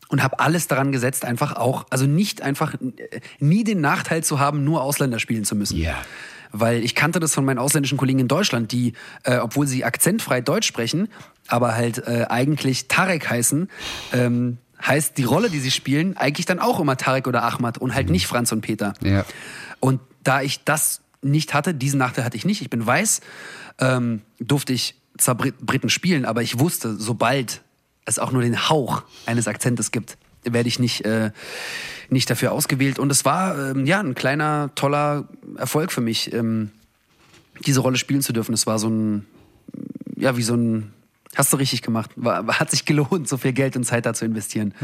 [0.09, 4.39] und habe alles daran gesetzt, einfach auch, also nicht einfach, äh, nie den Nachteil zu
[4.39, 5.79] haben, nur Ausländer spielen zu müssen.
[5.79, 5.97] Ja.
[6.53, 8.93] Weil ich kannte das von meinen ausländischen Kollegen in Deutschland, die,
[9.25, 11.09] äh, obwohl sie akzentfrei Deutsch sprechen,
[11.49, 13.71] aber halt äh, eigentlich Tarek heißen,
[14.13, 17.95] ähm, heißt die Rolle, die sie spielen, eigentlich dann auch immer Tarek oder Ahmad und
[17.95, 18.93] halt nicht Franz und Peter.
[19.03, 19.25] Ja.
[19.81, 23.21] Und da ich das nicht hatte, diesen Nachteil hatte ich nicht, ich bin weiß,
[23.79, 27.63] ähm, durfte ich zwar Brit Briten spielen, aber ich wusste, sobald
[28.05, 31.31] es auch nur den Hauch eines Akzentes gibt, werde ich nicht, äh,
[32.11, 32.99] nicht dafür ausgewählt.
[32.99, 36.71] Und es war ähm, ja ein kleiner, toller Erfolg für mich, ähm,
[37.65, 38.55] diese Rolle spielen zu dürfen.
[38.55, 39.27] Es war so ein,
[40.17, 40.93] ja, wie so ein
[41.35, 42.11] Hast du richtig gemacht.
[42.17, 44.75] War, hat sich gelohnt, so viel Geld und Zeit da zu investieren.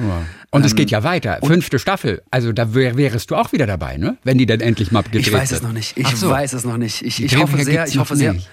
[0.51, 1.39] Und es geht ja weiter.
[1.45, 2.23] Fünfte Staffel.
[2.31, 4.17] Also da wär, wärest du auch wieder dabei, ne?
[4.25, 5.99] Wenn die dann endlich mal gedreht Ich weiß es noch nicht.
[5.99, 6.31] Ich so.
[6.31, 7.03] weiß es noch nicht.
[7.03, 8.33] Ich, ich hoffe sehr, ich hoffe sehr.
[8.33, 8.49] nicht.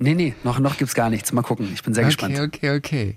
[0.00, 1.32] Nee, nee, noch, noch gibt's gar nichts.
[1.32, 1.70] Mal gucken.
[1.72, 2.34] Ich bin sehr gespannt.
[2.40, 3.16] Okay, okay, okay.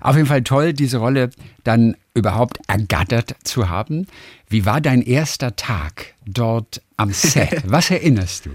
[0.00, 1.30] Auf jeden Fall toll, diese Rolle
[1.64, 4.06] dann überhaupt ergattert zu haben.
[4.48, 7.64] Wie war dein erster Tag dort am Set?
[7.66, 8.50] Was erinnerst du?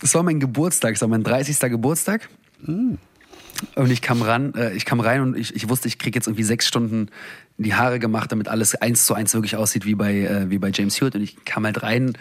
[0.00, 1.58] Das war mein Geburtstag, das war mein 30.
[1.70, 2.28] Geburtstag.
[3.74, 6.26] Und ich kam ran, äh, ich kam rein und ich, ich wusste, ich kriege jetzt
[6.26, 7.08] irgendwie sechs Stunden
[7.58, 10.70] die Haare gemacht, damit alles eins zu eins wirklich aussieht wie bei, äh, wie bei
[10.72, 11.14] James Hewitt.
[11.14, 12.16] Und ich kam halt rein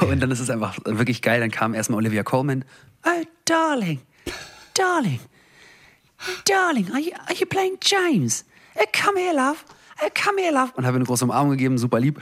[0.00, 1.40] und dann ist es einfach wirklich geil.
[1.40, 2.64] Dann kam erstmal Olivia Colman.
[3.04, 4.00] Oh, darling,
[4.74, 5.20] darling,
[6.46, 8.44] darling, are you, are you playing James?
[8.76, 9.64] Uh, come here, love.
[10.02, 10.72] Uh, come here, love.
[10.76, 12.20] Und habe eine große Umarmung gegeben, super lieb.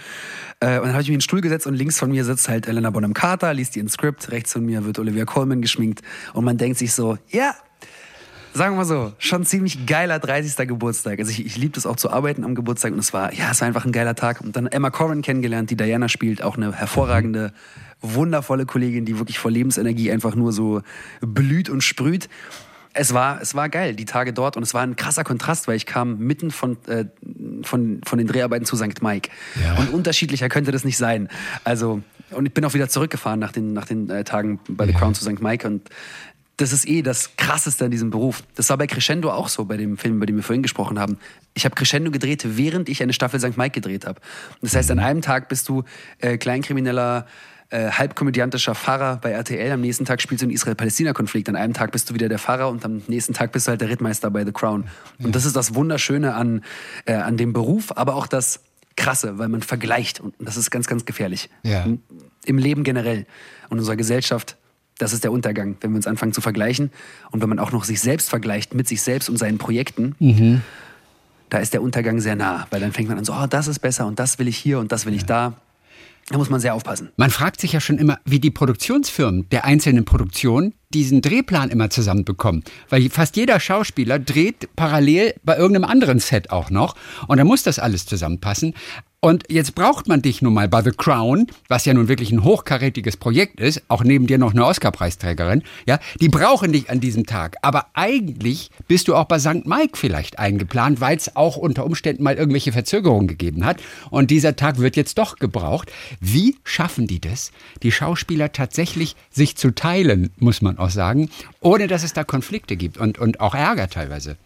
[0.61, 2.49] Äh, und dann habe ich mich in den Stuhl gesetzt und links von mir sitzt
[2.49, 4.31] halt Elena Bonham Carter, liest ihr ein Skript.
[4.31, 6.03] Rechts von mir wird Olivia Colman geschminkt.
[6.35, 7.55] Und man denkt sich so, ja,
[8.53, 10.69] sagen wir mal so, schon ziemlich geiler 30.
[10.69, 11.19] Geburtstag.
[11.19, 13.61] Also ich, ich liebe es auch zu arbeiten am Geburtstag und es war, ja, es
[13.61, 14.41] war einfach ein geiler Tag.
[14.41, 17.53] Und dann Emma Corrin kennengelernt, die Diana spielt, auch eine hervorragende,
[18.01, 20.83] wundervolle Kollegin, die wirklich vor Lebensenergie einfach nur so
[21.21, 22.29] blüht und sprüht.
[22.93, 24.57] Es war, es war geil, die Tage dort.
[24.57, 27.05] Und es war ein krasser Kontrast, weil ich kam mitten von, äh,
[27.63, 29.01] von, von den Dreharbeiten zu St.
[29.01, 29.31] Mike.
[29.63, 29.77] Ja.
[29.77, 31.29] Und unterschiedlicher könnte das nicht sein.
[31.63, 34.93] Also, und ich bin auch wieder zurückgefahren nach den, nach den äh, Tagen bei The.
[34.93, 35.41] Crown zu St.
[35.41, 35.67] Mike.
[35.69, 35.89] Und
[36.61, 38.43] das ist eh das Krasseste an diesem Beruf.
[38.55, 41.19] Das war bei Crescendo auch so, bei dem Film, über den wir vorhin gesprochen haben.
[41.55, 43.57] Ich habe Crescendo gedreht, während ich eine Staffel St.
[43.57, 44.21] Mike gedreht habe.
[44.61, 45.85] Das heißt, an einem Tag bist du
[46.19, 47.27] äh, kleinkrimineller,
[47.71, 49.73] äh, halbkomödiantischer Pfarrer bei RTL.
[49.73, 51.49] Am nächsten Tag spielst du einen Israel-Palästina-Konflikt.
[51.49, 53.81] An einem Tag bist du wieder der Pfarrer und am nächsten Tag bist du halt
[53.81, 54.85] der Rittmeister bei The Crown.
[55.23, 56.63] Und das ist das Wunderschöne an,
[57.07, 58.61] äh, an dem Beruf, aber auch das
[58.97, 60.21] Krasse, weil man vergleicht.
[60.21, 61.49] Und das ist ganz, ganz gefährlich.
[61.63, 61.87] Ja.
[62.45, 63.25] Im Leben generell
[63.71, 64.59] und in unserer Gesellschaft.
[65.01, 66.91] Das ist der Untergang, wenn wir uns anfangen zu vergleichen.
[67.31, 70.15] Und wenn man auch noch sich selbst vergleicht mit sich selbst und seinen Projekten,
[71.49, 72.67] da ist der Untergang sehr nah.
[72.71, 74.79] Weil dann fängt man an so, oh, das ist besser und das will ich hier
[74.79, 75.55] und das will ich da.
[76.29, 77.11] Da muss man sehr aufpassen.
[77.17, 81.91] Man fragt sich ja schon immer, wie die Produktionsfirmen der einzelnen Produktionen diesen Drehplan immer
[81.91, 82.63] zusammenbekommen.
[82.89, 86.95] Weil fast jeder Schauspieler dreht parallel bei irgendeinem anderen Set auch noch.
[87.27, 88.75] Und da muss das alles zusammenpassen.
[89.23, 92.43] Und jetzt braucht man dich nun mal bei The Crown, was ja nun wirklich ein
[92.43, 97.27] hochkarätiges Projekt ist, auch neben dir noch eine Oscar-Preisträgerin, ja, die brauchen dich an diesem
[97.27, 97.59] Tag.
[97.61, 99.67] Aber eigentlich bist du auch bei St.
[99.67, 103.83] Mike vielleicht eingeplant, weil es auch unter Umständen mal irgendwelche Verzögerungen gegeben hat.
[104.09, 105.93] Und dieser Tag wird jetzt doch gebraucht.
[106.21, 107.53] Wie schaffen die das,
[107.83, 111.29] die Schauspieler tatsächlich sich zu teilen, muss man auch sagen,
[111.61, 114.39] ohne dass es da Konflikte gibt und, und auch Ärger teilweise?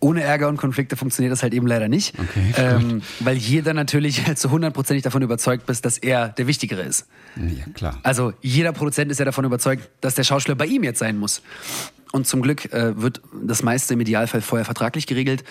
[0.00, 2.14] Ohne Ärger und Konflikte funktioniert das halt eben leider nicht.
[2.18, 7.06] Okay, ähm, weil jeder natürlich zu hundertprozentig davon überzeugt bist, dass er der Wichtigere ist.
[7.36, 7.98] Ja, klar.
[8.02, 11.42] Also jeder Produzent ist ja davon überzeugt, dass der Schauspieler bei ihm jetzt sein muss.
[12.12, 15.44] Und zum Glück äh, wird das meiste im Idealfall vorher vertraglich geregelt.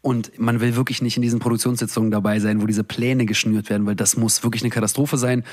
[0.00, 3.86] Und man will wirklich nicht in diesen Produktionssitzungen dabei sein, wo diese Pläne geschnürt werden,
[3.86, 5.44] weil das muss wirklich eine Katastrophe sein.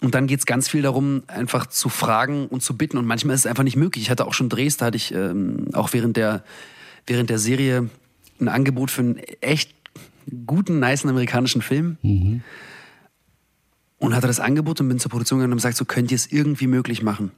[0.00, 2.98] Und dann geht es ganz viel darum, einfach zu fragen und zu bitten.
[2.98, 4.04] Und manchmal ist es einfach nicht möglich.
[4.04, 6.42] Ich hatte auch schon Drehs, da hatte ich ähm, auch während der,
[7.06, 7.88] während der Serie
[8.40, 9.74] ein Angebot für einen echt
[10.46, 12.42] guten, niceen amerikanischen Film.
[13.98, 16.30] Und hatte das Angebot und bin zur Produktion gegangen und gesagt, so könnt ihr es
[16.30, 17.30] irgendwie möglich machen,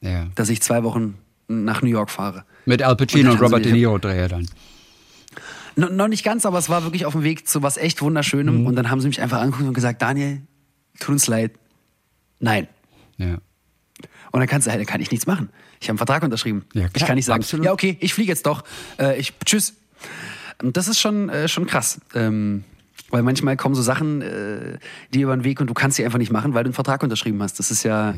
[0.00, 0.26] Ja.
[0.34, 1.14] dass ich zwei Wochen
[1.48, 2.44] nach New York fahre.
[2.64, 4.48] Mit Al Und Pacino und haben Robert De Niro drehe dann.
[5.76, 8.66] No, noch nicht ganz, aber es war wirklich auf dem Weg zu was echt Wunderschönem.
[8.66, 10.40] Und dann haben sie mich einfach angeguckt und gesagt, Daniel,
[10.98, 11.52] tut uns leid.
[12.40, 12.66] Nein.
[13.18, 13.38] Ja.
[14.32, 15.50] Und dann kannst dann kann ich nichts machen.
[15.86, 16.64] Ich habe einen Vertrag unterschrieben.
[16.72, 17.64] Ja, klar, ich kann nicht sagen, absolut.
[17.64, 18.64] ja okay, ich fliege jetzt doch.
[18.98, 19.74] Äh, ich tschüss.
[20.58, 22.00] Das ist schon äh, schon krass.
[22.12, 22.64] Ähm,
[23.10, 24.78] weil manchmal kommen so Sachen äh,
[25.14, 27.02] dir über den Weg und du kannst sie einfach nicht machen, weil du einen Vertrag
[27.02, 27.58] unterschrieben hast.
[27.58, 28.14] Das ist ja,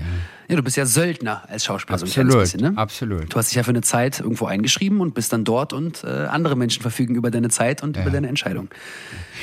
[0.48, 1.98] ja, du bist ja Söldner als Schauspieler.
[1.98, 2.72] so Absolut, bisschen, ne?
[2.76, 3.32] absolut.
[3.32, 6.08] Du hast dich ja für eine Zeit irgendwo eingeschrieben und bist dann dort und äh,
[6.08, 8.68] andere Menschen verfügen über deine Zeit und über deine Entscheidung.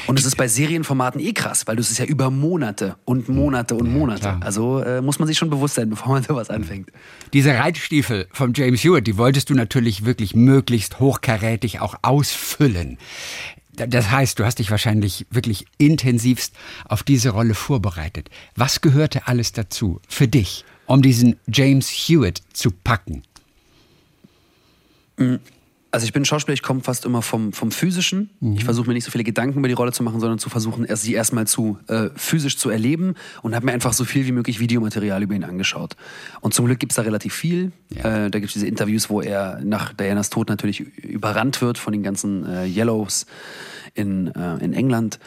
[0.07, 3.29] Und es ist bei Serienformaten eh krass, weil du es ist ja über Monate und
[3.29, 4.21] Monate und Monate.
[4.21, 4.39] klar.
[4.41, 6.89] Also äh, muss man sich schon bewusst sein, bevor man sowas anfängt.
[7.33, 12.97] Diese Reitstiefel von James Hewitt, die wolltest du natürlich wirklich möglichst hochkarätig auch ausfüllen.
[13.75, 16.53] Da- Das heißt, du hast dich wahrscheinlich wirklich intensivst
[16.85, 18.29] auf diese Rolle vorbereitet.
[18.55, 23.23] Was gehörte alles dazu für dich, um diesen James Hewitt zu packen?
[25.95, 28.29] Also ich bin Schauspieler, ich komme fast immer vom, vom Physischen.
[28.57, 30.83] Ich versuche mir nicht so viele Gedanken über die Rolle zu machen, sondern zu versuchen,
[30.83, 34.33] erst sie erstmal zu äh, physisch zu erleben und habe mir einfach so viel wie
[34.33, 35.95] möglich Videomaterial über ihn angeschaut.
[36.41, 37.71] Und zum Glück gibt's da relativ viel.
[37.91, 38.25] Ja.
[38.25, 42.03] Äh, da gibt's diese Interviews, wo er nach Dianas Tod natürlich überrannt wird von den
[42.03, 43.25] ganzen äh, Yellows
[43.93, 45.19] in, äh, in England.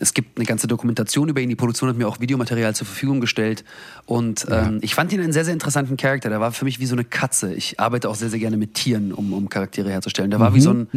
[0.00, 1.48] Es gibt eine ganze Dokumentation über ihn.
[1.48, 3.64] Die Produktion hat mir auch Videomaterial zur Verfügung gestellt.
[4.06, 6.28] Und ähm, ich fand ihn einen sehr, sehr interessanten Charakter.
[6.30, 7.54] Der war für mich wie so eine Katze.
[7.54, 10.30] Ich arbeite auch sehr, sehr gerne mit Tieren, um, um Charaktere herzustellen.
[10.30, 10.88] Der war wie, so ein,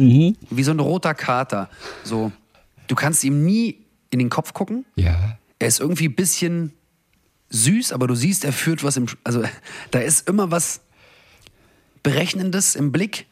[0.50, 1.70] wie so ein roter Kater.
[2.02, 2.32] So,
[2.88, 3.78] du kannst ihm nie
[4.10, 4.84] in den Kopf gucken.
[4.96, 5.38] Ja.
[5.60, 6.72] Er ist irgendwie ein bisschen
[7.50, 9.06] süß, aber du siehst, er führt was im.
[9.22, 9.44] Also,
[9.92, 10.80] da ist immer was
[12.02, 13.26] Berechnendes im Blick.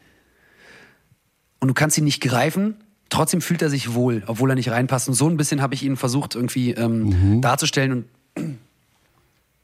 [1.58, 2.76] Und du kannst ihn nicht greifen.
[3.08, 5.08] Trotzdem fühlt er sich wohl, obwohl er nicht reinpasst.
[5.08, 7.92] Und so ein bisschen habe ich ihn versucht, irgendwie ähm, darzustellen.
[8.36, 8.58] Und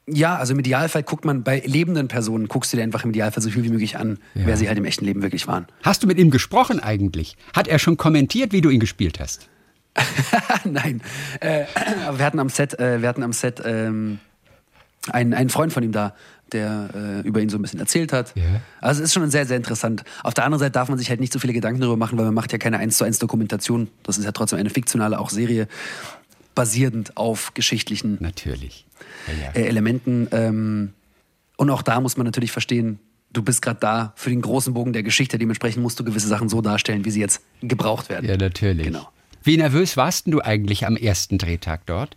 [0.07, 3.43] ja, also im Idealfall guckt man bei lebenden Personen, guckst du dir einfach im Idealfall
[3.43, 4.47] so viel wie möglich an, Ja.
[4.47, 5.67] wer sie halt im echten Leben wirklich waren.
[5.83, 7.37] Hast du mit ihm gesprochen eigentlich?
[7.55, 9.49] Hat er schon kommentiert, wie du ihn gespielt hast?
[10.65, 11.03] Nein.
[11.41, 11.65] Äh,
[12.17, 14.19] wir hatten am Set, äh, wir hatten am Set ähm,
[15.11, 16.15] einen, einen Freund von ihm da,
[16.53, 18.35] der äh, über ihn so ein bisschen erzählt hat.
[18.37, 18.43] Ja.
[18.81, 20.05] Also es ist schon sehr, sehr interessant.
[20.23, 22.25] Auf der anderen Seite darf man sich halt nicht so viele Gedanken darüber machen, weil
[22.27, 23.89] man macht ja keine 1 zu 1 Dokumentation.
[24.03, 25.69] Das ist ja trotzdem eine fiktionale auch Serie,
[26.55, 28.87] basierend auf geschichtlichen Natürlich.
[29.27, 29.51] Ja, ja.
[29.53, 30.29] äh, Elementen.
[30.33, 30.93] Ähm,
[31.57, 32.99] und auch da muss man natürlich verstehen,
[33.33, 35.39] du bist gerade da für den großen Bogen der Geschichte.
[35.39, 38.29] Dementsprechend musst du gewisse Sachen so darstellen, wie sie jetzt gebraucht werden.
[38.29, 38.87] ja, natürlich.
[38.87, 39.09] Genau.
[39.45, 42.17] Wie nervös warst du eigentlich am ersten Drehtag dort?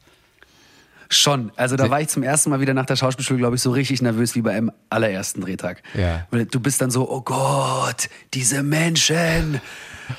[1.17, 1.51] Schon.
[1.55, 4.01] Also da war ich zum ersten Mal wieder nach der Schauspielschule, glaube ich, so richtig
[4.01, 5.81] nervös wie bei einem allerersten Drehtag.
[5.93, 6.27] Ja.
[6.31, 9.61] Weil du bist dann so, oh Gott, diese Menschen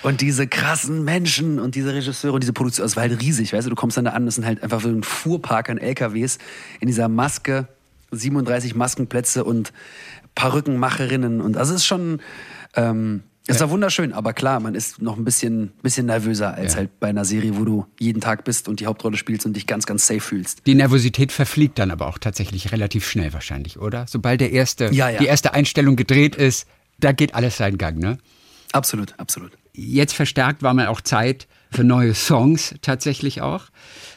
[0.03, 2.85] und diese krassen Menschen und diese Regisseure und diese Produktion.
[2.85, 4.81] Das war halt riesig, weißt du, du kommst dann da an, das sind halt einfach
[4.81, 6.39] so ein Fuhrpark an LKWs
[6.81, 7.69] in dieser Maske,
[8.11, 9.73] 37 Maskenplätze und
[10.35, 12.21] Perückenmacherinnen und also es ist schon,
[12.75, 16.79] ähm, es war wunderschön, aber klar, man ist noch ein bisschen, bisschen nervöser als Ja.
[16.81, 19.67] halt bei einer Serie, wo du jeden Tag bist und die Hauptrolle spielst und dich
[19.67, 20.67] ganz, ganz safe fühlst.
[20.67, 24.07] Die Nervosität verfliegt dann aber auch tatsächlich relativ schnell wahrscheinlich, oder?
[24.09, 25.19] Sobald der erste, Ja, ja.
[25.19, 26.67] die erste Einstellung gedreht ist,
[26.99, 28.19] da geht alles seinen Gang, ne?
[28.73, 29.53] Absolut, absolut.
[29.73, 33.65] Jetzt verstärkt war mal auch Zeit für neue Songs tatsächlich auch.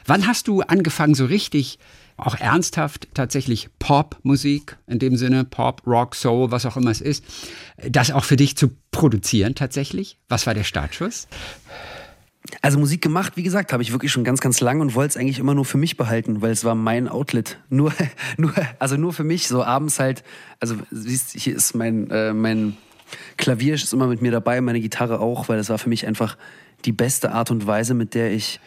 [0.06, 1.78] Wann hast du angefangen, so richtig,
[2.26, 7.24] auch ernsthaft, tatsächlich Pop-Musik, in dem Sinne Pop, Rock, Soul, was auch immer es ist,
[7.90, 10.18] das auch für dich zu produzieren tatsächlich?
[10.28, 11.28] Was war der Startschuss?
[12.62, 15.18] Also Musik gemacht, wie gesagt, habe ich wirklich schon ganz, ganz lang und wollte es
[15.18, 17.58] eigentlich immer nur für mich behalten, weil es war mein Outlet.
[17.70, 17.94] Nur,
[18.38, 20.24] nur, also nur für mich, so abends halt,
[20.60, 22.78] also siehst, hier ist mein, äh, mein
[23.38, 26.38] Klavier ist immer mit mir dabei, meine Gitarre auch, weil das war für mich einfach
[26.86, 28.60] die beste Art und Weise, mit der ich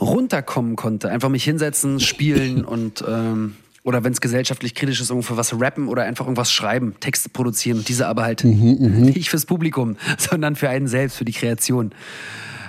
[0.00, 1.10] runterkommen konnte.
[1.10, 5.88] Einfach mich hinsetzen, spielen und ähm, oder wenn es gesellschaftlich kritisch ist, irgendwo was rappen
[5.88, 10.68] oder einfach irgendwas schreiben, Texte produzieren und diese aber halt nicht fürs Publikum, sondern für
[10.68, 11.92] einen selbst, für die Kreation.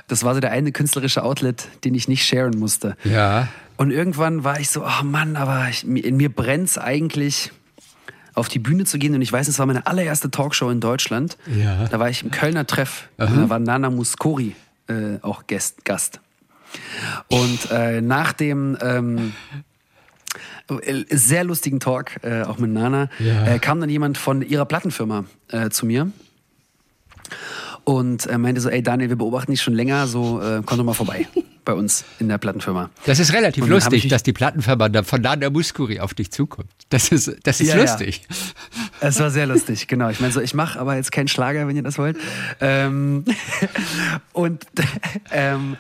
[0.08, 2.96] Das war so der eine künstlerische Outlet, den ich nicht sharen musste.
[3.04, 3.48] Ja.
[3.78, 7.52] Und irgendwann war ich so, oh Mann, aber ich, in mir brennt's eigentlich,
[8.34, 9.14] auf die Bühne zu gehen.
[9.14, 11.38] Und ich weiß, es war meine allererste Talkshow in Deutschland.
[11.48, 11.88] Ja.
[11.88, 13.10] Da war ich im Kölner Treff.
[13.18, 14.56] Da war Nana Muscori
[14.88, 16.20] äh, auch Gast.
[17.28, 19.34] Und äh, nach dem ähm,
[20.70, 23.46] äh, sehr lustigen Talk, äh, auch mit Nana, Ja.
[23.48, 26.12] äh, kam dann jemand von ihrer Plattenfirma äh, zu mir
[27.84, 30.86] und äh, meinte so, ey Daniel, wir beobachten dich schon länger, so äh, komm doch
[30.86, 31.28] mal vorbei
[31.66, 32.90] bei uns in der Plattenfirma.
[33.06, 36.70] Das ist relativ lustig, dass die Plattenfirma von Nana Muscuri auf dich zukommt.
[36.90, 37.98] Das ist, das ist Ja, ja.
[39.04, 40.10] Es war sehr lustig, genau.
[40.10, 42.18] Ich meine, so, ich mache aber jetzt keinen Schlager, wenn ihr das wollt.
[42.60, 43.26] Ähm,
[44.34, 44.64] und
[45.32, 45.76] ähm,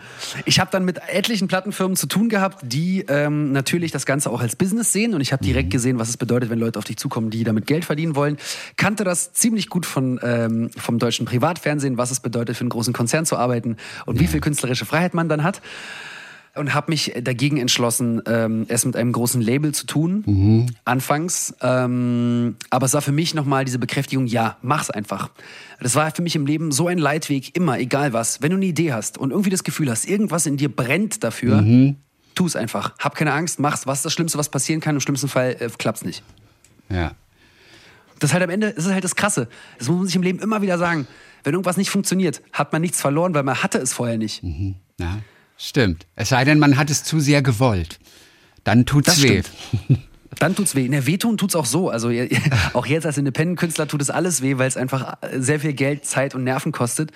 [0.45, 4.41] ich habe dann mit etlichen Plattenfirmen zu tun gehabt, die ähm, natürlich das Ganze auch
[4.41, 5.13] als Business sehen.
[5.13, 7.67] Und ich habe direkt gesehen, was es bedeutet, wenn Leute auf dich zukommen, die damit
[7.67, 8.37] Geld verdienen wollen.
[8.75, 12.91] Kannte das ziemlich gut von, ähm, vom deutschen Privatfernsehen, was es bedeutet, für einen großen
[12.91, 15.61] Konzern zu arbeiten und wie viel künstlerische Freiheit man dann hat
[16.55, 20.67] und habe mich dagegen entschlossen, ähm, es mit einem großen Label zu tun.
[20.83, 21.53] Anfangs.
[21.61, 25.29] Ähm, aber es war für mich nochmal diese Bekräftigung, ja, mach's einfach.
[25.79, 28.41] Das war für mich im Leben so ein Leitweg, immer, egal was.
[28.41, 31.61] Wenn du eine Idee hast und irgendwie das Gefühl hast, irgendwas in dir brennt dafür,
[32.35, 32.97] tu es einfach.
[32.99, 33.87] Hab keine Angst, mach's.
[33.87, 34.95] Was ist das Schlimmste, was passieren kann?
[34.95, 36.23] Im schlimmsten Fall äh, klappt's nicht.
[36.89, 37.13] Ja.
[38.19, 39.47] Das ist halt am Ende, das ist halt das Krasse.
[39.79, 41.07] Das muss man sich im Leben immer wieder sagen.
[41.43, 44.43] Wenn irgendwas nicht funktioniert, hat man nichts verloren, weil man hatte es vorher nicht.
[44.99, 45.19] Ja,
[45.67, 46.05] stimmt.
[46.15, 47.99] Es sei denn, man hat es zu sehr gewollt.
[48.63, 49.41] Dann tut's Das weh.
[49.43, 49.99] stimmt.
[50.39, 50.87] Dann tut's weh.
[50.87, 51.89] Ne, wehtun tut's auch so.
[51.89, 52.09] Also
[52.73, 56.33] auch jetzt als Independent-Künstler tut es alles weh, weil es einfach sehr viel Geld, Zeit
[56.35, 57.11] und Nerven kostet.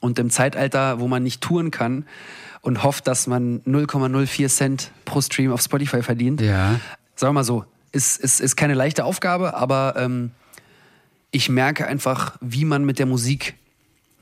[0.00, 2.06] Und im Zeitalter, wo man nicht touren kann
[2.60, 6.80] und hofft, dass man 0,04 Cent pro Stream auf Spotify verdient, Ja.
[7.14, 10.30] sagen wir mal so, ist, ist, ist keine leichte Aufgabe, aber ähm,
[11.30, 13.54] ich merke einfach, wie man mit der Musik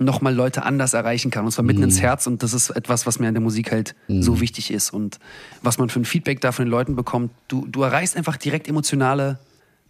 [0.00, 1.44] nochmal Leute anders erreichen kann.
[1.44, 2.26] Und zwar mitten ins Herz.
[2.26, 4.90] Und das ist etwas, was mir an der Musik halt so wichtig ist.
[4.92, 5.18] Und
[5.62, 7.30] was man für ein Feedback da von den Leuten bekommt.
[7.48, 9.38] Du, du erreichst einfach direkt emotionale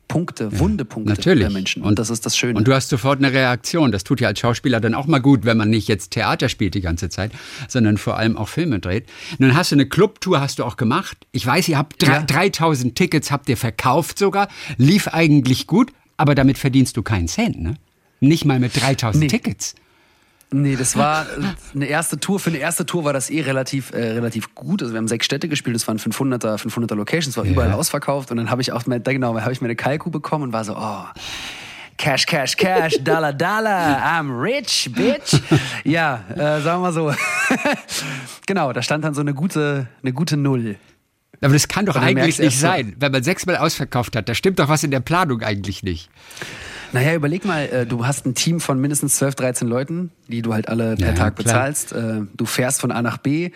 [0.09, 1.45] Punkte, Wundepunkte Natürlich.
[1.45, 1.83] der Menschen.
[1.85, 2.59] Und, das ist das Schöne.
[2.59, 3.93] Und du hast sofort eine Reaktion.
[3.93, 6.75] Das tut ja als Schauspieler dann auch mal gut, wenn man nicht jetzt Theater spielt
[6.75, 7.31] die ganze Zeit,
[7.69, 9.07] sondern vor allem auch Filme dreht.
[9.39, 11.17] Nun hast du eine Clubtour, hast du auch gemacht.
[11.31, 12.23] Ich weiß, ihr habt Ja.
[12.23, 14.49] 3000 Tickets, habt ihr verkauft sogar.
[14.79, 17.75] Lief eigentlich gut, aber damit verdienst du keinen Cent, ne?
[18.19, 19.29] Nicht mal mit 3000 Nee.
[19.29, 19.77] Tickets.
[20.53, 21.27] Nee, das war äh,
[21.75, 22.41] eine erste Tour.
[22.41, 24.83] Für eine erste Tour war das eh relativ, äh, relativ gut.
[24.83, 28.31] Also wir haben sechs Städte gespielt, es waren 500er, 500er Locations, war überall ausverkauft.
[28.31, 30.77] Und dann habe ich auch, da genau, habe ich meine Kalku bekommen und war so,
[30.77, 31.05] oh,
[31.97, 35.39] Cash, Cash, Cash, Dollar, Dollar, I'm rich, bitch.
[35.85, 37.13] Ja, äh, sagen wir mal so.
[38.47, 40.77] genau, da stand dann so eine gute, eine gute Null.
[41.43, 44.29] Aber das kann doch Aber eigentlich nicht sein, wenn man sechsmal ausverkauft hat.
[44.29, 46.11] Da stimmt doch was in der Planung eigentlich nicht.
[46.93, 50.53] Naja, überleg mal, äh, du hast ein Team von mindestens 12, 13 Leuten, die du
[50.53, 51.45] halt alle per Ja, Tag klar.
[51.45, 51.93] bezahlst.
[51.93, 53.53] Äh, Du fährst von A nach B,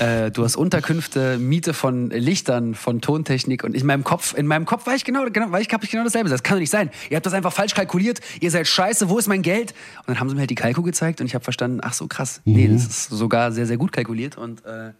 [0.00, 4.66] äh, du hast Unterkünfte, Miete von Lichtern, von Tontechnik und in meinem Kopf, in meinem
[4.66, 6.28] Kopf war ich genau, genau, war ich, ich genau dasselbe.
[6.28, 6.90] Das kann doch nicht sein.
[7.08, 9.72] Ihr habt das einfach falsch kalkuliert, ihr seid scheiße, wo ist mein Geld?
[10.00, 12.06] Und dann haben sie mir halt die Kalku gezeigt und ich habe verstanden, ach so
[12.06, 12.42] krass.
[12.44, 12.74] Nee, Mhm.
[12.74, 14.90] das ist sogar sehr, sehr gut kalkuliert und äh,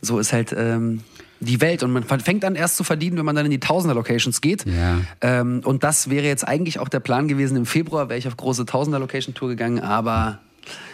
[0.00, 1.02] so ist halt ähm,
[1.42, 1.82] die Welt.
[1.82, 4.64] Und man fängt an erst zu verdienen, wenn man dann in die Tausender-Locations geht.
[4.66, 5.00] Ja.
[5.20, 7.56] Ähm, und das wäre jetzt eigentlich auch der Plan gewesen.
[7.56, 10.40] Im Februar wäre ich auf große Tausender-Location-Tour gegangen, aber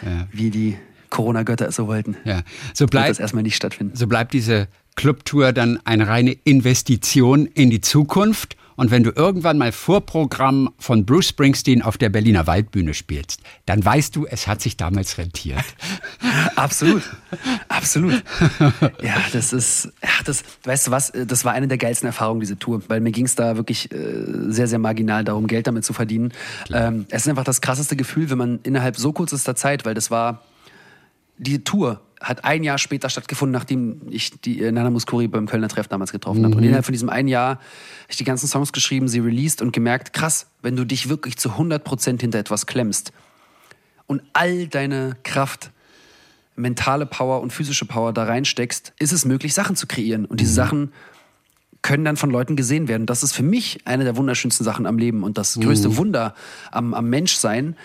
[0.03, 0.27] Ja.
[0.31, 0.77] wie die
[1.09, 2.41] Corona-Götter es so wollten, Ja.
[2.73, 3.95] So wird bleibt das erstmal nicht stattfinden.
[3.95, 8.55] so bleibt diese Clubtour dann eine reine Investition in die Zukunft.
[8.79, 13.83] Und wenn du irgendwann mal Vorprogramm von Bruce Springsteen auf der Berliner Waldbühne spielst, dann
[13.83, 15.65] weißt du, es hat sich damals rentiert.
[16.55, 17.03] Absolut.
[17.67, 18.23] Absolut.
[19.01, 22.57] Ja, das ist, ja, das, weißt du was, das war eine der geilsten Erfahrungen, diese
[22.57, 23.97] Tour, weil mir ging es da wirklich äh,
[24.47, 26.31] sehr, sehr marginal darum, Geld damit zu verdienen.
[26.71, 30.09] Ähm, es ist einfach das krasseste Gefühl, wenn man innerhalb so kürzester Zeit, weil das
[30.09, 30.41] war,
[31.37, 35.69] die Tour hat ein Jahr später stattgefunden, nachdem ich die äh, Nana Muscuri beim Kölner
[35.69, 36.55] Treff damals getroffen habe.
[36.55, 37.61] Und innerhalb von diesem einen Jahr habe
[38.09, 41.51] ich die ganzen Songs geschrieben, sie released und gemerkt, krass, wenn du dich wirklich zu
[41.51, 43.13] 100% hinter etwas klemmst
[44.07, 45.71] und all deine Kraft,
[46.55, 50.25] mentale Power und physische Power da reinsteckst, ist es möglich, Sachen zu kreieren.
[50.25, 50.91] Und diese Sachen
[51.81, 53.05] können dann von Leuten gesehen werden.
[53.05, 56.35] Das ist für mich eine der wunderschönsten Sachen am Leben und das größte Wunder
[56.71, 57.77] am, am Menschsein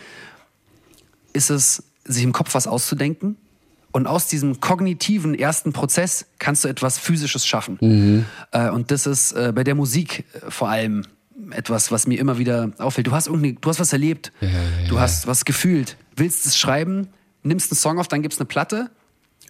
[1.33, 3.37] ist es, sich im Kopf was auszudenken.
[3.95, 7.79] Und aus diesem kognitiven ersten Prozess kannst du etwas Physisches schaffen.
[8.51, 11.05] Äh, und das ist äh, bei der Musik äh, vor allem
[11.53, 13.07] etwas, was mir immer wieder auffällt.
[13.07, 14.33] Du hast, irgendeine, du hast was erlebt,
[14.89, 17.07] du hast was gefühlt, willst es schreiben,
[17.45, 18.91] nimmst einen Song auf, dann gibt's eine Platte.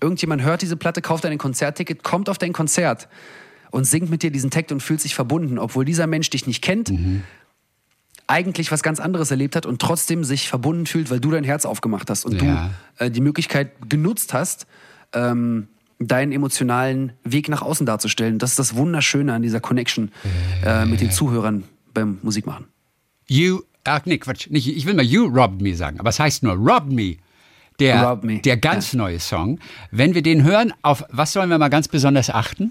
[0.03, 3.09] Irgendjemand hört diese Platte, kauft ein Konzertticket, kommt auf dein Konzert
[3.71, 6.63] und singt mit dir diesen Text und fühlt sich verbunden, obwohl dieser Mensch dich nicht
[6.63, 6.91] kennt,
[8.27, 11.65] eigentlich was ganz anderes erlebt hat und trotzdem sich verbunden fühlt, weil du dein Herz
[11.67, 12.71] aufgemacht hast und Ja.
[12.99, 14.67] du äh, die Möglichkeit genutzt hast,
[15.13, 15.69] ähm,
[15.99, 18.39] deinen emotionalen Weg nach außen darzustellen.
[18.39, 20.11] Das ist das Wunderschöne an dieser Connection
[20.65, 22.67] äh, mit den Zuhörern beim Musikmachen.
[23.29, 26.43] You, ach nee, Quatsch, nicht, ich will mal You Robbed Me sagen, aber es heißt
[26.43, 27.17] nur Robbed Me.
[27.81, 29.59] Der, Robbed Me, der ganz neue Song.
[29.91, 32.71] Wenn wir den hören, auf was sollen wir mal ganz besonders achten?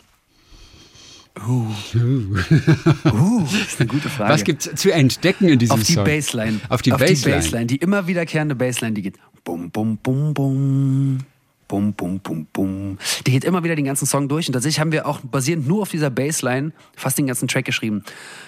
[1.40, 1.66] Uh.
[1.96, 4.34] Uh, ist eine gute Frage.
[4.34, 6.06] Was gibt's zu entdecken in diesem Auf die Song?
[6.06, 6.60] Bassline.
[6.70, 7.18] Auf die Auf Bassline.
[7.18, 11.20] die Bassline, die immer wiederkehrende Bassline, die geht bum bum bum bum.
[11.68, 12.98] Bum, bum, bum, bum.
[13.26, 14.48] Die geht immer wieder den ganzen Song durch.
[14.48, 18.04] Und tatsächlich haben wir auch basierend nur auf dieser Bassline fast den ganzen Track geschrieben.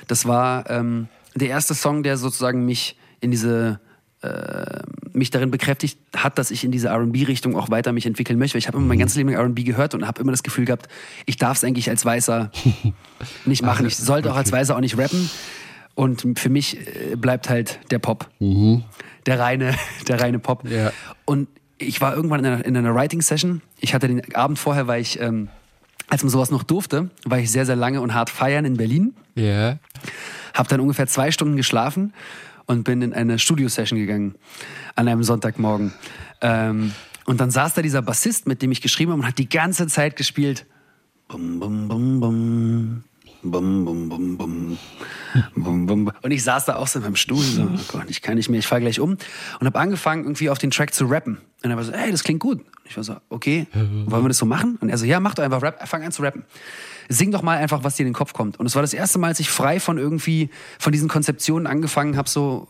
[0.08, 3.80] Das war ähm, der erste Song, der sozusagen mich in diese
[4.26, 8.56] äh, mich darin bekräftigt hat, dass ich in diese R&B-Richtung auch weiter mich entwickeln möchte.
[8.56, 10.88] Weil Ich habe immer mein ganzes Leben R&B gehört und habe immer das Gefühl gehabt,
[11.26, 12.52] ich darf es eigentlich als Weißer
[13.46, 13.86] nicht machen.
[13.86, 15.30] Ich sollte auch als Weißer auch nicht rappen.
[15.96, 18.30] Und für mich äh, bleibt halt der Pop.
[19.26, 19.76] Der reine,
[20.08, 20.70] der reine Pop.
[20.70, 20.92] Ja.
[21.24, 21.48] Und
[21.78, 23.62] ich war irgendwann in einer, in einer Writing-Session.
[23.80, 25.50] Ich hatte den Abend vorher, weil ich, ähm,
[26.10, 29.14] als man sowas noch durfte, war ich sehr, sehr lange und hart feiern in Berlin.
[29.36, 29.78] Ja.
[30.54, 32.14] Hab dann ungefähr zwei Stunden geschlafen
[32.66, 34.36] und bin in eine Studio-Session gegangen
[34.96, 35.94] an einem Sonntagmorgen.
[36.42, 36.94] Ähm,
[37.26, 39.88] und dann saß da dieser Bassist, mit dem ich geschrieben habe und hat die ganze
[39.88, 40.66] Zeit gespielt.
[41.28, 43.04] Bum, bum, bum, bum.
[43.42, 44.78] Bum, bum, bum, bum.
[45.56, 46.12] Bum, bum.
[46.22, 48.50] Und ich saß da auch so in meinem Stuhl, so, oh Gott, ich kann nicht
[48.50, 49.18] mehr, ich fahr gleich um.
[49.60, 51.38] Und habe angefangen, irgendwie auf den Track zu rappen.
[51.64, 52.60] Und er war so, ey, das klingt gut.
[52.60, 54.78] Und ich war so, okay, wollen wir das so machen?
[54.82, 56.44] Und er so, ja, mach doch einfach Rap, fang an zu rappen.
[57.10, 58.60] Sing doch mal einfach, was dir in den Kopf kommt.
[58.60, 60.50] Und es war das erste Mal, als ich frei von irgendwie,
[60.80, 62.68] von diesen Konzeptionen angefangen habe, so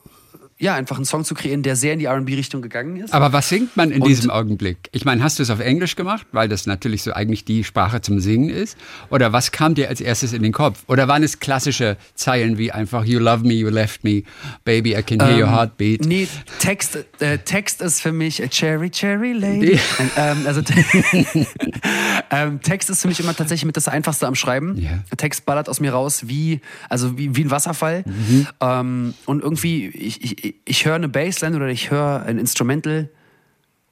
[0.58, 3.14] ja, einfach einen Song zu kreieren, der sehr in die RB-Richtung gegangen ist.
[3.14, 4.89] Aber was singt man in Und- diesem Augenblick?
[4.93, 7.99] Ich meine, hast du es auf Englisch gemacht, weil das natürlich so eigentlich die Sprache
[7.99, 8.78] zum Singen ist?
[9.10, 10.84] Oder was kam dir als erstes in den Kopf?
[10.88, 14.24] Oder waren es klassische Zeilen wie einfach You love me, you left me,
[14.64, 16.06] baby, I can hear your heartbeat?
[16.06, 16.28] Nee,
[16.60, 19.78] Text, äh, Text ist für mich a Cherry, Cherry Lady.
[20.16, 20.62] ähm, also,
[22.32, 24.78] ähm, Text ist für mich immer tatsächlich mit das Einfachste am Schreiben.
[24.78, 25.03] Ja.
[25.18, 28.03] Text ballert aus mir raus wie, also wie, wie ein Wasserfall.
[28.06, 28.47] Mhm.
[28.62, 33.10] Ähm, und irgendwie, ich, ich, ich höre eine Bassline oder ich höre ein Instrumental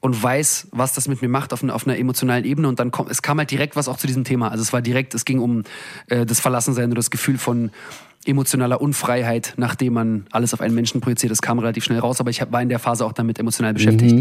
[0.00, 2.68] und weiß, was das mit mir macht auf, einer- auf einer emotionalen Ebene.
[2.68, 4.50] Und dann kommt, es kam halt direkt was auch zu diesem Thema.
[4.50, 5.62] Also es war direkt, es ging um
[6.08, 7.70] äh, das Verlassensein oder das Gefühl von
[8.26, 11.30] emotionaler Unfreiheit, nachdem man alles auf einen Menschen projiziert.
[11.30, 13.72] Das kam relativ schnell raus, aber ich hab, war in der Phase auch damit emotional
[13.74, 14.12] beschäftigt.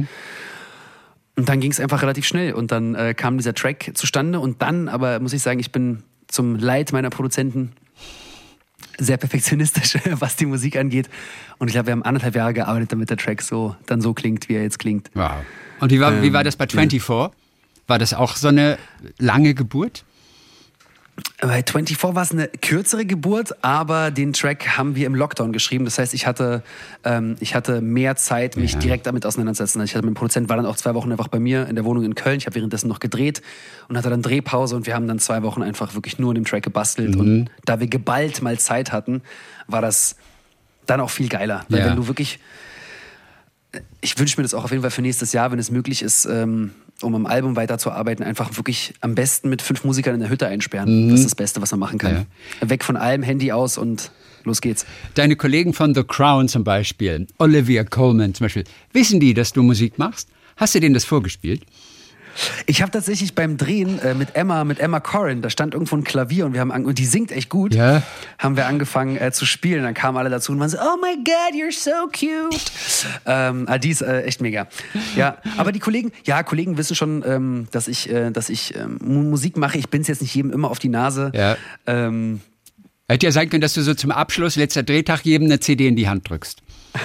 [1.36, 4.62] Und dann ging es einfach relativ schnell und dann äh, kam dieser Track zustande und
[4.62, 7.72] dann, aber muss ich sagen, ich bin zum Leid meiner Produzenten
[8.98, 11.10] sehr perfektionistisch, was die Musik angeht.
[11.58, 14.50] Und ich glaube, wir haben anderthalb Jahre gearbeitet, damit der Track so dann so klingt,
[14.50, 15.10] wie er jetzt klingt.
[15.14, 15.32] Wow.
[15.80, 17.32] Und wie war, wie war das bei 24?
[17.88, 18.78] War das auch so eine
[19.18, 20.06] lange Geburt?
[21.48, 25.84] Bei 24 war es eine kürzere Geburt, aber den Track haben wir im Lockdown geschrieben.
[25.84, 26.64] Das heißt, ich hatte,
[27.04, 28.80] ähm, ich hatte mehr Zeit, mich Ja.
[28.80, 29.82] direkt damit auseinanderzusetzen.
[29.82, 31.84] Also Ich hatte, mein Produzent war dann auch zwei Wochen einfach bei mir in der
[31.84, 32.38] Wohnung in Köln.
[32.38, 33.42] Ich habe währenddessen noch gedreht
[33.90, 36.46] und hatte dann Drehpause und wir haben dann zwei Wochen einfach wirklich nur an dem
[36.46, 37.16] Track gebastelt.
[37.16, 37.20] Mhm.
[37.20, 39.22] Und da wir geballt mal Zeit hatten,
[39.68, 40.16] war das
[40.86, 41.66] dann auch viel geiler.
[41.68, 41.86] Weil Ja.
[41.88, 42.40] wenn du wirklich
[44.02, 46.26] ich wünsche mir das auch auf jeden Fall für nächstes Jahr, wenn es möglich ist,
[46.26, 46.72] ähm,
[47.04, 51.10] um am Album weiterzuarbeiten, einfach wirklich am besten mit fünf Musikern in der Hütte einsperren.
[51.10, 52.26] Das ist das Beste, was man machen kann.
[52.62, 54.12] Weg von allem, Handy aus und
[54.44, 54.86] los geht's.
[55.14, 59.64] Deine Kollegen von The Crown zum Beispiel, Olivia Coleman zum Beispiel, wissen die, dass du
[59.64, 60.30] Musik machst?
[60.56, 61.64] Hast du denen das vorgespielt?
[62.66, 66.04] Ich habe tatsächlich beim Drehen äh, mit Emma, mit Emma Corrin, da stand irgendwo ein
[66.04, 67.74] Klavier und wir haben und die singt echt gut.
[67.76, 68.02] Ja.
[68.40, 69.84] Haben wir angefangen äh, zu spielen.
[69.84, 72.62] Dann kamen alle dazu und waren so, oh my God, you're so cute.
[73.26, 74.68] ähm, ah, die ist äh, echt mega.
[75.16, 78.98] Ja, aber die Kollegen, ja, Kollegen wissen schon, ähm, dass ich, äh, dass ich ähm,
[79.04, 79.78] Mu- Musik mache.
[79.78, 81.32] Ich bin's jetzt nicht jedem immer auf die Nase.
[81.36, 81.56] Ja.
[81.88, 82.42] Ähm,
[83.10, 85.96] Hätte ja sein können, dass du so zum Abschluss, letzter Drehtag, jedem eine CD in
[85.96, 86.62] die Hand drückst.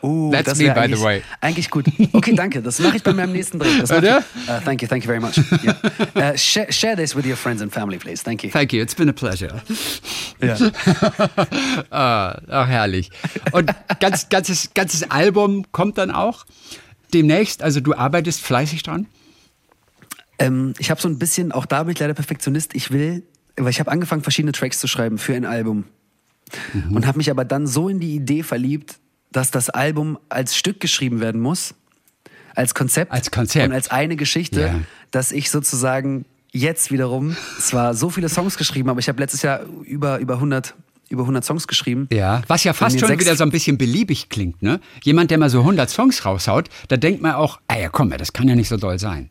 [0.00, 1.22] Oh, That's das me, by the eigentlich- way.
[1.40, 1.86] Eigentlich gut.
[2.12, 2.60] Okay, danke.
[2.62, 3.78] Das mache ich bei meinem nächsten Dreh.
[3.80, 4.18] Das Oder?
[4.48, 5.34] Uh, thank you, thank you very much.
[5.62, 6.32] Yeah.
[6.32, 8.24] Uh, share, share this with your friends and family, please.
[8.24, 8.50] Thank you.
[8.50, 9.62] Thank you, it's been a pleasure.
[10.40, 10.56] Ja.
[11.90, 13.10] Ah, ach, herrlich.
[13.52, 16.44] Und ganz, ganzes, ganzes Album kommt dann auch
[17.14, 17.62] demnächst.
[17.62, 19.06] Also du arbeitest fleißig dran.
[20.38, 22.74] Ähm, ich habe so ein bisschen, auch da bin ich leider Perfektionist.
[22.74, 23.22] Ich will,
[23.56, 25.84] weil ich habe angefangen, verschiedene Tracks zu schreiben für ein Album.
[26.72, 26.96] Mhm.
[26.96, 28.98] Und habe mich aber dann so in die Idee verliebt,
[29.32, 31.74] dass das Album als Stück geschrieben werden muss.
[32.54, 33.10] Als Konzept.
[33.12, 33.66] Als Konzept.
[33.66, 34.74] Und als eine Geschichte, Ja.
[35.10, 39.60] dass ich sozusagen jetzt wiederum zwar so viele Songs geschrieben habe, ich habe letztes Jahr
[39.84, 40.74] über, über 100
[41.08, 42.08] über 100 Songs geschrieben.
[42.10, 44.80] Ja, was ja fast schon wieder so ein bisschen beliebig klingt, ne?
[45.02, 48.32] Jemand, der mal so 100 Songs raushaut, da denkt man auch, ah ja, komm, das
[48.32, 49.28] kann ja nicht so doll sein.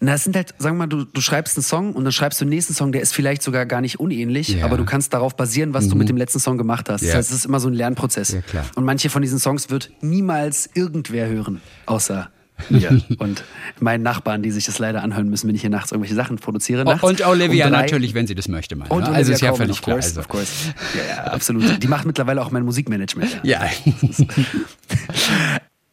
[0.00, 2.40] Na, es sind halt, sagen wir mal, du, du schreibst einen Song und dann schreibst
[2.40, 4.58] du den nächsten Song, der ist vielleicht sogar gar nicht unähnlich, Ja.
[4.58, 4.62] Mhm.
[4.64, 7.00] aber du kannst darauf basieren, was du mit dem letzten Song gemacht hast.
[7.02, 7.08] Ja.
[7.08, 8.32] Das heißt, es ist immer so ein Lernprozess.
[8.32, 8.64] Ja, klar.
[8.76, 12.30] Und manche von diesen Songs wird niemals irgendwer hören, außer
[12.70, 13.44] mir und
[13.78, 16.84] meinen Nachbarn, die sich das leider anhören müssen, wenn ich hier nachts irgendwelche Sachen produziere.
[16.84, 18.86] Nachts Und Olivia um natürlich, wenn sie das möchte, mal.
[18.88, 19.04] Und ne?
[19.10, 19.94] Olivia Also ist ja Colman, völlig of klar.
[19.96, 20.20] course, Also.
[20.20, 20.52] of course.
[20.96, 21.80] Ja, ja, absolut.
[21.82, 23.40] Die macht mittlerweile auch mein Musikmanagement.
[23.44, 23.62] Ja.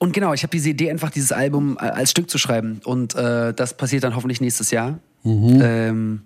[0.06, 2.80] Und genau, ich habe diese Idee, einfach dieses Album äh, als Stück zu schreiben.
[2.86, 5.00] Und äh, das passiert dann hoffentlich nächstes Jahr.
[5.24, 5.60] Mhm.
[5.64, 6.22] Ähm,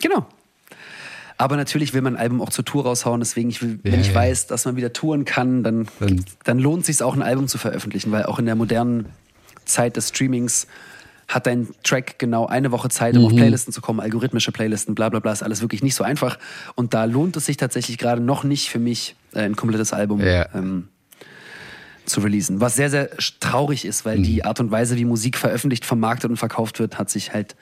[0.00, 0.24] genau.
[1.36, 3.18] Aber natürlich will man ein Album auch zur Tour raushauen.
[3.20, 4.14] Deswegen, ich will, wenn Ja, ich ja.
[4.14, 7.48] weiß, dass man wieder touren kann, dann, Dann- dann lohnt es sich auch, ein Album
[7.48, 8.12] zu veröffentlichen.
[8.12, 9.06] Weil auch in der modernen
[9.64, 10.68] Zeit des Streamings
[11.26, 15.08] hat dein Track genau eine Woche Zeit, um auf Playlisten zu kommen, algorithmische Playlisten, bla
[15.08, 16.38] bla bla, ist alles wirklich nicht so einfach.
[16.76, 20.20] Und da lohnt es sich tatsächlich gerade noch nicht für mich, äh, ein komplettes Album
[20.20, 20.46] Ja.
[20.54, 20.88] ähm,
[22.06, 22.60] zu releasen.
[22.60, 24.22] Was sehr, sehr traurig ist, weil Mhm.
[24.24, 27.54] die Art und Weise, wie Musik veröffentlicht, vermarktet und verkauft wird, hat sich halt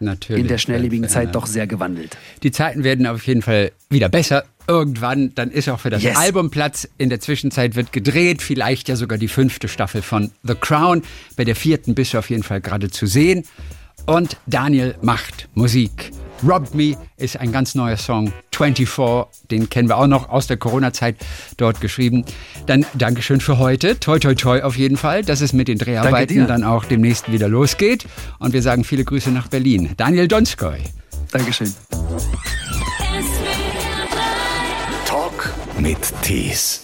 [0.00, 0.42] Natürlich.
[0.42, 1.08] in der schnelllebigen.
[1.08, 2.16] Zeit doch sehr gewandelt.
[2.42, 4.44] Die Zeiten werden auf jeden Fall wieder besser.
[4.66, 6.16] Irgendwann, dann ist auch für das Yes.
[6.16, 6.88] Album Platz.
[6.98, 11.02] In der Zwischenzeit wird gedreht, vielleicht ja sogar die fünfte Staffel von The Crown.
[11.36, 13.44] Bei der vierten bist du auf jeden Fall gerade zu sehen.
[14.06, 16.10] Und Daniel macht Musik.
[16.46, 18.32] Robbed Me ist ein ganz neuer Song.
[18.54, 18.88] 24,
[19.50, 21.16] den kennen wir auch noch aus der Corona-Zeit
[21.56, 22.24] dort geschrieben.
[22.66, 23.98] Dann Dankeschön für heute.
[23.98, 27.48] Toi, toi, toi auf jeden Fall, dass es mit den Dreharbeiten dann auch demnächst wieder
[27.48, 28.06] losgeht.
[28.38, 29.90] Und wir sagen viele Grüße nach Berlin.
[29.96, 30.78] Daniel Donskoy.
[31.32, 31.72] Dankeschön.
[35.06, 36.83] Talk mit Tees.